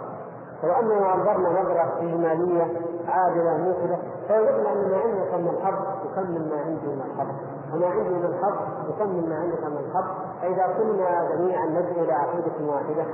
ولو 0.62 0.72
اننا 0.72 1.14
انظرنا 1.14 1.62
نظرة 1.62 1.92
إجمالية 1.98 2.66
عادلة 3.08 3.56
موقده 3.56 3.98
فوجدنا 4.28 4.72
ان 4.72 4.90
ما 4.90 4.96
عندك 4.96 5.34
من 5.34 5.48
الحظ 5.48 5.74
يكمل 6.04 6.48
ما 6.50 6.60
عندي 6.60 6.86
من 6.86 7.02
الحظ 7.06 7.28
وما 7.74 7.86
عندي 7.86 8.10
من 8.10 8.24
الحظ 8.24 8.54
يكمل 8.88 9.28
ما 9.28 9.36
عندك 9.36 9.64
من 9.64 9.76
الحظ 9.76 10.04
فإذا 10.42 10.66
كنا 10.66 11.28
جميعا 11.34 11.66
ندعو 11.66 12.04
إلى 12.04 12.12
عقيدة 12.12 12.72
واحدة 12.72 13.04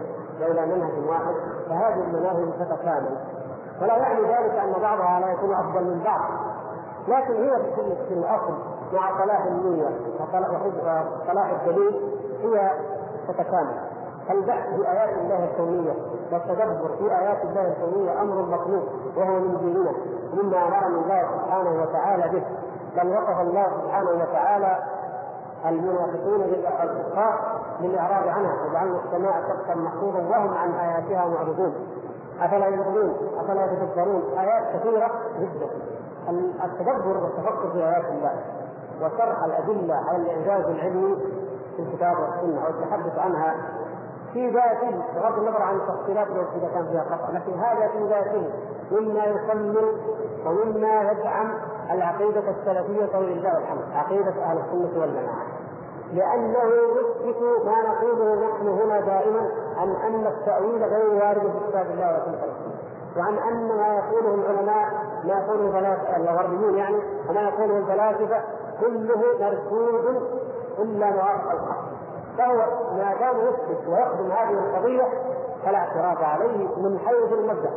والى 0.41 0.67
منهج 0.67 1.09
واحد 1.09 1.35
فهذه 1.69 2.01
المناهج 2.05 2.53
تتكامل. 2.61 3.17
ولا 3.83 3.97
يعني 3.97 4.21
ذلك 4.21 4.55
أن 4.59 4.73
بعضها 4.83 5.21
لا 5.21 5.33
يكون 5.33 5.55
أفضل 5.55 5.85
من 5.85 6.03
بعض. 6.05 6.21
لكن 7.09 7.35
هي 7.45 7.73
في 8.09 8.15
الأصل 8.15 8.55
مع 8.93 9.25
صلاح 9.25 9.45
النية 9.45 9.89
وصلاح 10.21 11.51
الدليل 11.51 12.19
هي 12.43 12.71
تتكامل. 13.29 13.77
البحث 14.31 14.75
في 14.75 14.91
آيات 14.91 15.19
الله 15.19 15.45
الكونية 15.45 15.93
والتدبر 16.33 16.91
في 16.99 17.19
آيات 17.19 17.45
الله 17.45 17.69
الكونية 17.69 18.23
أمر 18.23 18.43
مطلوب 18.43 18.83
وهو 19.17 19.39
من 19.41 19.57
ديننا 19.61 19.93
مما 20.33 20.69
أمرنا 20.69 20.87
الله 20.87 21.29
سبحانه 21.37 21.83
وتعالى 21.83 22.23
به. 22.33 22.45
بل 22.97 23.13
وقف 23.13 23.41
الله 23.41 23.67
سبحانه 23.83 24.11
وتعالى 24.11 24.79
المنافقين 25.67 26.43
الكفار 26.83 27.61
للإعراض 27.81 28.29
عنها 28.29 28.57
وجعلنا 28.71 28.99
السماء 29.05 29.43
سقفا 29.49 29.75
محفوظا 29.75 30.19
وهم 30.19 30.55
عن 30.55 30.75
آياتها 30.75 31.29
معرضون. 31.29 31.75
أفلا 32.41 32.67
ينظرون 32.69 33.17
أفلا 33.41 33.65
يتدبرون 33.65 34.23
آيات 34.39 34.77
كثيرة 34.77 35.11
جدا. 35.41 35.69
التدبر 36.65 37.17
والتفكر 37.23 37.71
في 37.73 37.79
آيات 37.79 38.05
الله 38.05 38.33
وشرح 39.03 39.45
الأدلة 39.45 39.95
على 39.95 40.17
الإعجاز 40.17 40.65
العلمي 40.65 41.17
في 41.77 41.83
الكتاب 41.83 42.17
والسنة 42.19 42.65
والتحدث 42.65 43.19
عنها 43.19 43.55
في 44.33 44.51
ذاته 44.51 44.91
بغض 45.15 45.39
النظر 45.39 45.63
عن 45.63 45.77
التفصيلات 45.77 46.27
التي 46.27 46.75
كان 46.75 46.87
فيها 46.87 47.05
خطا 47.05 47.33
لكن 47.33 47.53
هذا 47.53 47.89
في 47.89 48.09
ذاته 48.09 48.51
مما 48.91 49.25
يكمل 49.25 49.93
ومما 50.47 51.11
يدعم 51.11 51.51
العقيدة 51.91 52.43
السلفية 52.51 53.19
ولله 53.19 53.59
الحمد 53.59 53.83
عقيدة 53.95 54.31
أهل 54.45 54.59
السنة 54.59 55.01
والجماعة. 55.01 55.47
لأنه 56.13 56.59
يثبت 57.27 57.43
ما 57.65 57.75
نقوله 57.89 58.49
نحن 58.49 58.69
هنا 58.69 59.01
دائما 59.01 59.51
عن 59.77 59.89
أن 59.89 60.27
التأويل 60.27 60.85
غير 60.85 61.15
وارد 61.15 61.41
في 61.41 61.69
كتاب 61.71 61.87
الله 61.91 62.23
وسنة 62.23 62.39
وعن 63.17 63.39
أن 63.39 63.69
ما 63.69 63.95
يقوله 63.97 64.35
العلماء 64.35 64.87
ما 65.25 65.39
يقوله 65.39 65.67
الفلاسفه 65.67 66.17
الغربيون 66.17 66.75
يعني 66.75 66.97
وما 67.29 67.41
يقوله 67.41 67.79
الفلاسفة 67.79 68.43
كله 68.81 69.23
مرفوض 69.41 70.23
إلا 70.79 71.11
موافق 71.11 71.51
الحق. 71.51 71.89
فهو 72.39 72.57
ما 72.97 73.15
دام 73.21 73.37
يثبت 73.37 73.89
ويخدم 73.89 74.31
هذه 74.31 74.51
القضية 74.51 75.09
فلا 75.65 75.79
اعتراض 75.79 76.23
عليه 76.23 76.67
من 76.77 76.99
حيث 77.07 77.33
المبدأ. 77.33 77.71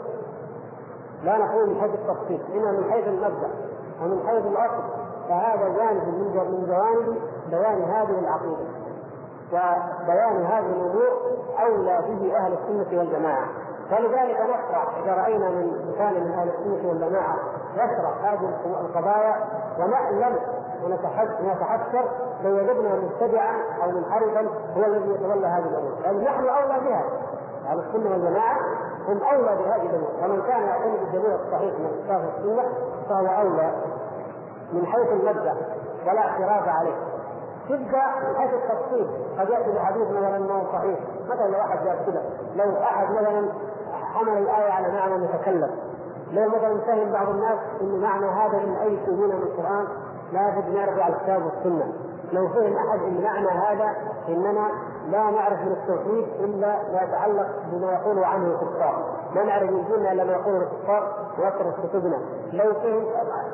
لا 1.24 1.38
نقول 1.38 1.70
من 1.70 1.82
حيث 1.82 1.92
التفصيل 1.94 2.40
إنما 2.54 2.72
من 2.72 2.92
حيث 2.92 3.08
المبدأ 3.08 3.50
ومن 4.02 4.28
حيث 4.28 4.46
الأصل. 4.46 4.84
فهذا 5.30 5.70
جانب 5.70 6.08
من 6.08 6.66
جوانب 6.68 7.22
بيان 7.50 7.82
هذه 7.82 8.20
العقيدة. 8.20 8.66
وبيان 9.54 10.46
هذه 10.46 10.66
الأمور 10.66 11.12
أولى 11.60 12.02
به 12.08 12.38
أهل 12.38 12.54
السنة 12.54 13.00
والجماعة. 13.00 13.48
فلذلك 13.92 14.42
نشرع 14.42 14.84
إذا 15.04 15.14
رأينا 15.14 15.50
من 15.50 15.94
كان 15.98 16.14
من 16.14 16.32
أهل 16.32 16.50
السنة 16.50 16.90
والجماعة 16.90 17.36
يشرح 17.76 18.24
هذه 18.24 18.50
القضايا 18.66 19.36
ونعلم 19.80 20.40
ونتحسر 20.84 22.06
لو 22.44 22.56
وجدنا 22.56 22.96
مبتدعا 22.96 23.56
أو 23.84 23.92
منحرفا 23.92 24.42
هو 24.78 24.86
الذي 24.86 25.12
يتولى 25.12 25.48
هذه 25.48 25.66
الأمور، 25.66 25.94
يعني 26.04 26.24
نحن 26.24 26.48
أولى 26.48 26.80
بها. 26.80 27.04
أهل 27.68 27.80
السنة 27.80 28.12
والجماعة 28.12 28.58
هم 29.08 29.20
أولى 29.34 29.64
بهذه 29.64 29.86
الأمور، 29.86 30.12
ومن 30.24 30.42
كان 30.42 30.64
يعتمد 30.64 31.00
بالدليل 31.00 31.36
الصحيح 31.36 31.74
من 31.80 31.86
الكتاب 31.86 32.22
والسنة 32.26 32.64
فهو 33.10 33.42
أولى 33.42 33.72
من 34.74 34.86
حيث 34.86 35.08
المبدأ 35.12 35.56
ولا 36.08 36.20
اعتراض 36.20 36.70
عليه. 36.70 36.96
تبقى 37.70 38.20
من 38.30 38.36
حيث 38.38 38.54
التفصيل. 38.54 39.08
قد 39.40 39.50
يأتي 39.50 39.72
بحديث 39.72 40.08
مثلا 40.08 40.38
انه 40.38 40.64
صحيح، 40.74 41.00
مثلا 41.30 41.48
لو 41.48 41.58
واحد 41.58 41.86
جاب 41.86 41.98
كذا، 42.06 42.24
لو 42.56 42.78
أحد 42.78 43.12
مثلا 43.12 43.46
حمل 44.14 44.38
الآية 44.38 44.72
على 44.72 44.94
معنى 44.94 45.18
متكلم. 45.18 45.72
لو 46.32 46.48
مثلا 46.50 46.78
فهم 46.78 47.12
بعض 47.12 47.30
الناس 47.30 47.60
إن 47.82 48.00
معنى 48.02 48.26
هذا 48.26 48.58
من 48.58 48.76
أي 48.76 49.00
سنين 49.06 49.28
من 49.28 49.44
القرآن 49.44 49.88
لابد 50.34 50.70
نرجع 50.70 51.08
الكتاب 51.08 51.46
والسنة 51.46 51.94
لو 52.34 52.48
فهم 52.48 52.78
أحد 52.78 53.00
إن 53.00 53.24
معنى 53.24 53.48
هذا 53.48 53.96
إننا 54.30 54.68
لا 55.10 55.32
نعرف 55.32 55.60
من 55.62 55.72
التوحيد 55.72 56.26
إلا 56.40 56.68
ما 56.94 57.02
يتعلق 57.02 57.48
بما 57.72 57.92
يقول 57.94 58.24
عنه 58.24 58.48
الكفار، 58.48 59.06
لا 59.36 59.44
نعرف 59.44 59.70
من 59.70 59.86
ديننا 59.88 60.12
إلا 60.12 60.24
ما 60.24 60.32
يقوله 60.32 60.58
الكفار 60.58 61.14
ويترك 61.40 61.74
كتبنا، 61.84 62.18
لو 62.54 62.74
فهم 62.74 63.04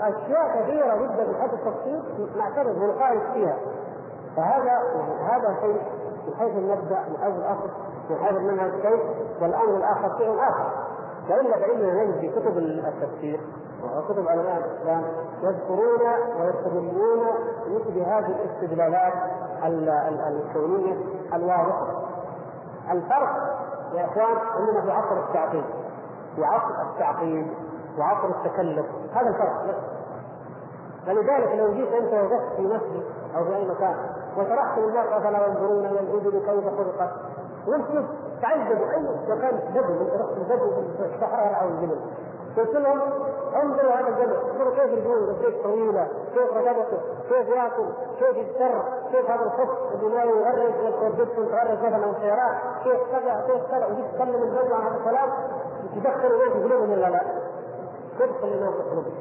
أشياء 0.01 0.61
كثيرة 0.61 0.95
جدا 0.95 1.27
من 1.27 1.35
حيث 1.41 1.53
التفصيل 1.53 2.01
نعترض 2.37 2.77
ونخالف 2.77 3.23
فيها. 3.33 3.57
فهذا 4.35 4.79
هذا 5.31 5.55
شيء 5.61 5.81
من 6.27 6.35
حيث 6.39 6.57
المبدا 6.57 6.99
من 7.09 7.17
حيث 7.23 7.35
الاصل 7.35 7.69
من 8.09 8.17
حيث 8.17 8.37
المنهج 8.37 8.71
شيء 8.81 9.03
والامر 9.41 9.77
الآخر 9.77 10.17
شيء 10.17 10.35
آخر. 10.39 10.71
والا 11.29 11.57
فاننا 11.59 12.03
نجد 12.03 12.19
في 12.19 12.29
كتب 12.29 12.57
التفسير 12.57 13.39
وكتب 13.83 14.27
علماء 14.27 14.57
الإسلام 14.57 15.03
يذكرون 15.43 16.01
ويستدلون 16.39 17.25
مثل 17.67 17.99
هذه 17.99 18.35
الاستدلالات 18.35 19.13
الكونية 20.27 20.95
الواضحة. 21.33 21.87
الفرق 22.91 23.57
يا 23.93 24.05
إخوان 24.05 24.37
أننا 24.59 24.81
في 24.81 24.91
عصر 24.91 25.19
التعقيد 25.27 25.63
في 26.35 26.45
عصر 26.45 26.81
التعقيد 26.91 27.47
وعصر 27.99 28.27
التكلف 28.27 28.85
هذا 29.13 29.29
الفرق 29.29 29.75
فلذلك 31.05 31.55
لو 31.55 31.73
جيت 31.73 31.93
أنت 31.93 32.13
وقفت 32.13 32.55
في 32.55 32.61
مسجد 32.61 33.03
أو 33.37 33.43
في 33.43 33.55
أي 33.55 33.67
مكان 33.67 33.95
وشرحت 34.37 34.77
للناس 34.79 35.07
أفلا 35.07 35.47
ينظرون 35.47 35.85
إلى 35.85 35.99
الابل 35.99 36.31
كيف 36.31 36.67
خلقت 36.77 37.11
وانت 37.67 38.05
تعجبوا. 38.41 38.91
أي 38.93 39.01
مكان 39.29 39.59
بدو 39.75 39.93
بدو 40.49 40.71
في 40.97 41.15
الصحراء 41.15 41.63
أو 41.63 41.67
الجبل؟ 41.67 41.99
قلت 42.57 42.75
لهم 42.75 42.99
انظروا 43.63 43.91
هذا 43.91 44.07
الجبل. 44.07 44.35
انظروا 44.51 44.75
كيف 44.75 44.93
الجبل 44.93 45.35
كيف 45.41 45.63
طويلة؟ 45.63 46.07
كيف 46.33 46.57
رقبته 46.57 46.97
كيف 47.29 47.47
ياكل 47.47 47.87
كيف 48.19 48.37
يضطر 48.37 48.83
كيف 49.11 49.29
هذا 49.31 49.43
الخف 49.43 49.69
اللي 49.93 50.15
ما 50.15 50.23
يغرق؟ 50.23 50.75
وتوددكم 50.85 51.45
تغرق 51.45 51.79
مثلا 51.85 52.09
السيارات 52.09 52.55
كيف 52.83 53.01
كذا 53.11 53.43
كيف 53.47 53.71
كذا 53.71 53.85
وجيت 53.85 54.05
تكلم 54.15 54.43
الجو 54.43 54.75
عن 54.75 54.81
هذا 54.81 54.97
الكلام؟ 54.97 55.29
تدخل 55.95 56.27
الناس 56.33 56.53
في 56.53 56.63
قلوبهم 56.63 56.91
ولا 56.91 57.09
لا؟ 57.09 57.21
تدخل 58.19 58.47
الناس 58.47 58.73
في 58.73 58.89
قلوبهم 58.89 59.13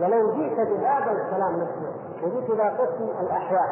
ولو 0.00 0.32
جئت 0.32 0.68
بهذا 0.68 1.12
الكلام 1.12 1.60
نفسه 1.60 1.92
وجئت 2.22 2.50
إلى 2.50 2.68
قسم 2.68 3.08
الاحياء 3.20 3.68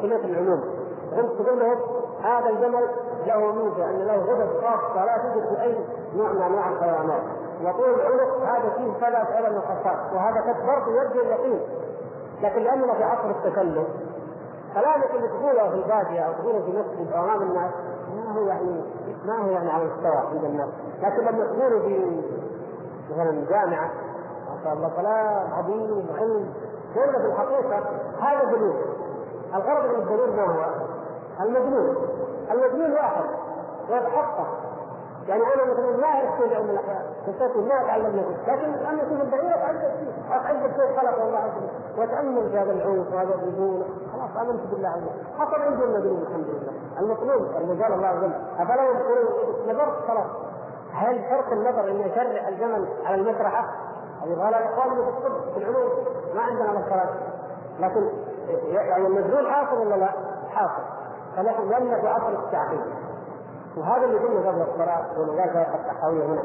كليه 0.00 0.24
العلوم. 0.24 0.85
وانت 1.12 1.42
تقول 1.42 1.58
لهم 1.58 1.78
هذا 2.22 2.50
الجمل 2.50 2.88
له 3.26 3.52
ميزة 3.52 3.90
أن 3.90 3.98
له 3.98 4.16
غدد 4.16 4.48
خاصه 4.62 5.04
لا 5.04 5.18
توجد 5.18 5.46
في 5.48 5.62
أي 5.62 5.78
نوع 6.16 6.32
من 6.32 6.42
أنواع 6.42 6.68
الحيوانات 6.68 7.22
وطول 7.64 7.94
العنق 7.94 8.36
هذا 8.42 8.70
فيه 8.76 8.92
كذا 9.00 9.24
كذا 9.24 9.48
من 9.50 9.56
الخصائص 9.56 10.12
وهذا 10.14 10.56
برضه 10.66 10.92
يرجع 10.92 11.20
اليقين. 11.20 11.60
لكن 12.42 12.62
لاننا 12.62 12.94
في 12.94 13.04
عصر 13.04 13.30
التكلم 13.30 13.86
كلامك 14.74 15.10
اللي 15.14 15.28
تقوله 15.28 15.68
في 15.68 15.74
البادية 15.74 16.20
أو 16.20 16.32
تقوله 16.32 16.60
في 16.64 16.70
مسجد 16.70 17.12
أمام 17.12 17.42
الناس 17.42 17.70
ما 18.16 18.32
هو 18.32 18.46
يعني 18.46 18.84
ما 19.26 19.38
هو 19.38 19.50
يعني 19.50 19.70
على 19.70 19.82
المستوى 19.82 20.16
عند 20.16 20.44
الناس. 20.44 20.68
لكن 21.02 21.22
لما 21.22 21.44
تقوله 21.44 21.80
في 21.80 22.22
مثلا 23.10 23.44
جامعة 23.50 23.90
ما 24.48 24.64
شاء 24.64 24.72
الله 24.72 24.88
كلام 24.96 25.52
عظيم 25.52 26.06
علم 26.18 26.54
كله 26.94 27.18
في 27.18 27.26
الحقيقة 27.26 27.82
هذا 28.20 28.44
دليل. 28.50 28.76
الغرض 29.54 29.84
من 29.84 30.02
الدليل 30.02 30.36
ما 30.36 30.42
هو؟ 30.42 30.85
المجنون. 31.40 31.96
المجنون 32.50 32.92
واحد 32.92 33.24
ويتحقق. 33.90 34.46
يعني 35.28 35.42
أنا 35.42 35.72
مثلا 35.72 35.96
ما 35.96 36.06
اعرف 36.06 36.42
كيف 36.42 36.52
علم 36.52 36.70
الاحياء 36.70 37.02
قصتي 37.26 37.58
ما 37.58 37.80
اتعلم 37.82 38.16
له 38.16 38.36
لكن 38.52 38.74
أنا 38.74 39.02
أشوف 39.02 39.20
البعير 39.20 39.54
اتعجب 39.54 39.80
فيه. 39.80 40.36
اتعجب 40.36 40.72
كيف 40.72 40.98
خلق 41.00 41.22
الله 41.22 41.38
عز 41.38 41.50
وجل 41.56 42.00
وأتأمل 42.00 42.50
في 42.50 42.58
هذا 42.58 42.72
العنف 42.72 43.14
وهذا 43.14 43.34
الرجول 43.34 43.82
خلاص 44.12 44.46
آمنت 44.46 44.66
بالله 44.70 44.88
عز 44.88 45.02
وجل 45.02 45.38
حصل 45.38 45.62
عندي 45.62 45.84
المجنون 45.84 46.22
الحمد 46.22 46.46
لله. 46.48 46.72
المطلوب 47.00 47.42
اللي 47.60 47.82
قال 47.84 47.92
الله 47.92 48.06
عز 48.06 48.16
وجل 48.16 48.32
أفلا 48.58 48.82
يذكرون 48.84 49.24
نظرت 49.68 50.08
خلاص. 50.08 50.30
هل 50.92 51.24
فرق 51.30 51.52
النظر 51.52 51.90
اني 51.90 52.12
اشرع 52.12 52.48
الجمل 52.48 52.88
على 53.04 53.14
المسرحة؟ 53.14 53.64
هذه 54.22 54.42
قال 54.42 54.54
اخواننا 54.54 55.02
في 55.02 55.08
الطب 55.08 55.52
في 55.54 55.58
العلوم 55.58 55.90
ما 56.34 56.42
عندنا 56.42 56.80
الكلام 56.80 57.08
لكن 57.80 58.08
يعني 58.68 59.06
النزول 59.06 59.52
حاصل 59.52 59.78
ولا 59.78 59.94
لا؟ 59.94 60.08
حاصل. 60.50 60.95
فنحن 61.36 61.62
لم 61.62 62.00
في 62.00 62.08
عصر 62.08 62.28
التعقيد 62.28 62.80
وهذا 63.76 64.04
اللي 64.04 64.18
قلنا 64.18 64.50
قبل 64.50 64.60
الصلاه 64.62 65.18
ولذلك 65.18 65.68
التحاويه 65.74 66.26
هنا. 66.26 66.42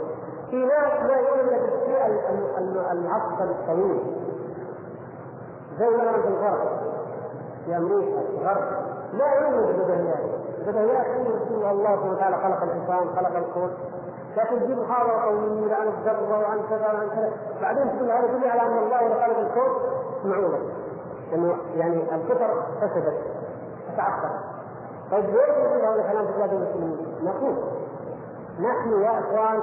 في 0.49 0.55
ناس 0.55 0.93
لا 1.07 1.17
يؤمن 1.19 1.47
بالشيء 1.47 2.07
المعقد 2.91 3.41
الطويل. 3.41 4.17
زي 5.79 5.89
مثلا 5.89 6.21
في 6.21 6.27
الغرب. 6.27 6.67
في 7.65 7.77
أمريكا 7.77 8.21
في 8.21 8.37
الغرب 8.41 8.63
لا 9.13 9.33
يؤمن 9.35 9.65
بالبدهيات 9.65 10.19
البدهيات 10.59 11.05
يقول 11.05 11.65
الله 11.65 11.95
سبحانه 11.95 12.11
وتعالى 12.11 12.35
خلق 12.35 12.63
الإنسان 12.63 13.15
خلق 13.15 13.35
الكون. 13.37 13.71
لكن 14.37 14.59
تجيب 14.59 14.77
محاضره 14.77 15.25
طويلة 15.25 15.75
عن 15.75 15.87
الذره 15.87 16.39
وعن 16.39 16.59
كذا 16.69 16.93
وعن 16.93 17.09
كذا. 17.09 17.31
بعدين 17.61 17.97
تقول 17.97 18.11
هذا 18.11 18.25
يدل 18.25 18.49
على 18.49 18.61
أن 18.61 18.77
الله 18.77 18.99
هو 18.99 19.13
خلق 19.13 19.39
الكون؟ 19.39 19.71
معونه 20.25 20.59
انه 21.33 21.55
يعني 21.75 22.15
الفطر 22.15 22.63
فسدت. 22.81 23.17
تتعثر 23.93 24.50
طيب 25.11 25.25
ليش 25.25 25.57
يقول 25.57 25.81
هذا 25.81 26.01
الكلام 26.01 26.25
في 26.27 26.33
بلاد 26.33 26.53
المسلمين؟ 26.53 26.97
نقول 27.23 27.55
نحن 28.59 29.01
يا 29.01 29.19
إخوان 29.19 29.61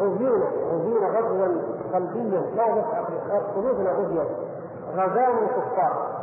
غزينا 0.00 0.46
غزينا 0.72 1.06
غزوا 1.06 1.48
قلبيا 1.94 2.40
لا 2.40 2.74
بس 2.74 3.42
قلوبنا 3.56 3.90
غزيت 3.92 4.28
غزانا 4.96 5.38
الكفار. 5.38 6.14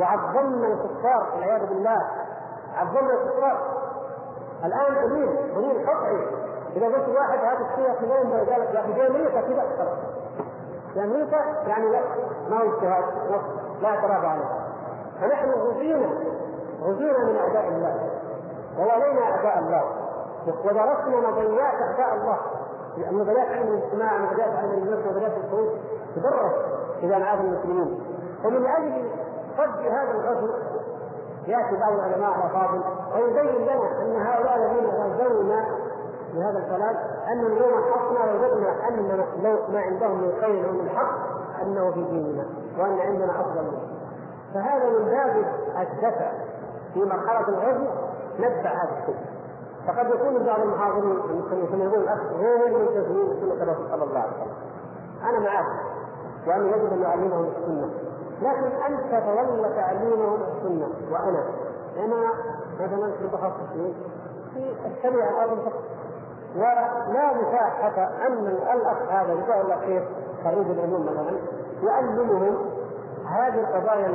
وعظمنا 0.00 0.66
الكفار 0.66 1.26
والعياذ 1.34 1.66
بالله. 1.66 2.02
عظمنا 2.76 3.12
الكفار. 3.12 3.58
الآن 4.64 5.08
دليل 5.08 5.54
دليل 5.54 5.86
قطعي. 5.86 6.26
إذا 6.76 6.86
قلت 6.86 7.08
واحد 7.16 7.38
هذا 7.38 7.66
الشيء 7.70 7.92
في 8.00 8.12
وين 8.12 8.30
قال 8.32 8.60
لك 8.60 8.74
يا 8.74 8.80
أخي 8.80 8.92
في 8.94 9.06
أمريكا 9.06 9.40
كذا 9.40 9.64
في 10.94 11.04
أمريكا 11.04 11.36
يعني 11.66 11.90
لا 11.90 12.00
ما 12.50 12.56
هو 12.56 12.74
اجتهاد 12.74 13.04
لا 13.82 13.88
اعتراض 13.88 14.24
عليه. 14.24 14.48
فنحن 15.20 15.50
غزينا 15.50 16.08
غزينا 16.82 17.24
من 17.24 17.36
أعداء 17.36 17.68
الله. 17.68 18.10
ووالينا 18.78 19.22
أعداء 19.22 19.58
الله. 19.58 19.84
ودرسنا 20.64 21.30
نظريات 21.30 21.74
أعداء 21.74 22.14
الله. 22.14 22.38
نظريات 23.12 23.48
علم 23.48 23.68
الاجتماع 23.68 24.18
نظريات 24.18 24.56
علم 24.56 24.72
النفس 24.72 25.06
نظريات 25.06 25.32
الخروج 25.44 25.68
تدرس 26.16 26.52
في 27.00 27.08
جامعات 27.08 27.40
المسلمين. 27.40 28.00
ومن 28.44 28.66
أجل 28.66 29.10
صد 29.58 29.86
هذا 29.86 30.10
الغزو 30.10 30.48
يأتي 31.46 31.76
بعض 31.76 31.92
العلماء 31.92 32.30
الافاضل 32.38 32.82
ويبين 33.14 33.62
لنا 33.62 34.02
أن 34.02 34.16
هؤلاء 34.16 34.56
الذين 34.56 34.86
غزونا 34.86 35.66
بهذا 36.34 36.58
الكلام 36.58 36.96
أن 37.32 37.46
اليوم 37.46 37.84
حقنا 37.92 38.32
وجدنا 38.32 38.88
أن 38.88 39.24
ما 39.68 39.80
عندهم 39.80 40.22
من 40.22 40.32
خير 40.40 40.68
ومن 40.68 40.88
حق 40.88 41.14
أنه 41.62 41.90
في 41.90 42.02
ديننا 42.02 42.44
وأن 42.78 43.00
عندنا 43.00 43.40
أفضل 43.40 43.62
منه. 43.62 43.82
فهذا 44.54 44.88
من 44.88 45.04
باب 45.04 45.44
الدفع. 45.80 46.32
في 46.94 47.04
مرحلة 47.04 47.48
الغزو 47.48 47.86
ندفع 48.38 48.70
هذا 48.70 48.98
الشيء. 49.00 49.16
فقد 49.86 50.06
يكون 50.06 50.46
بعض 50.46 50.60
المحاضرين 50.60 51.10
المسلمين 51.10 51.80
يقول 51.80 52.02
الأخ 52.02 52.18
غير 52.38 52.78
ملتزمين 52.78 53.26
بسنه 53.26 53.62
الرسول 53.62 53.86
صلى 53.90 54.04
الله 54.04 54.20
عليه 54.20 54.32
وسلم. 54.32 54.54
أنا 55.28 55.38
معك 55.38 55.66
وان 56.46 56.66
يجب 56.66 56.92
أن 56.92 57.00
نعلمهم 57.02 57.44
السنة. 57.44 57.90
لكن 58.42 58.64
أنت 58.64 59.10
تولى 59.10 59.74
تعليمهم 59.76 60.38
السنة 60.42 60.88
وأنا. 61.12 61.44
أنا 61.96 62.30
مثلا 62.80 63.12
في 63.12 63.28
تخصص 63.28 63.72
في 64.54 64.86
الشريعه 64.86 65.44
أو 65.44 65.52
الفقه 65.52 65.80
ولا 66.56 67.32
مساحة 67.34 68.10
أن 68.26 68.46
الأخ 68.46 69.02
هذا 69.10 69.34
جزاه 69.34 69.60
الله 69.60 69.76
خير 69.76 70.08
خريج 70.44 70.66
العلوم 70.70 71.06
مثلا 71.06 71.38
يعلمهم 71.82 72.56
هذه 73.32 73.60
القضايا 73.60 74.08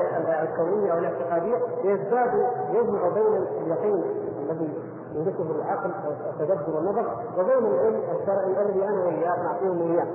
الكونية 0.43 0.93
أو 0.93 0.97
الاعتقادية 0.97 1.57
يزداد 1.83 2.31
يجمع 2.71 3.07
بين 3.09 3.45
اليقين 3.61 4.03
الذي 4.49 4.73
يدركه 5.15 5.51
العقل 5.55 5.91
والتدبر 6.27 6.75
والنظر 6.75 7.05
وبين 7.37 7.71
العلم 7.71 8.01
الشرعي 8.21 8.61
الذي 8.61 8.83
أنا 8.83 9.03
وإياك 9.05 9.39
نعطيهم 9.39 9.91
إياه. 9.91 10.07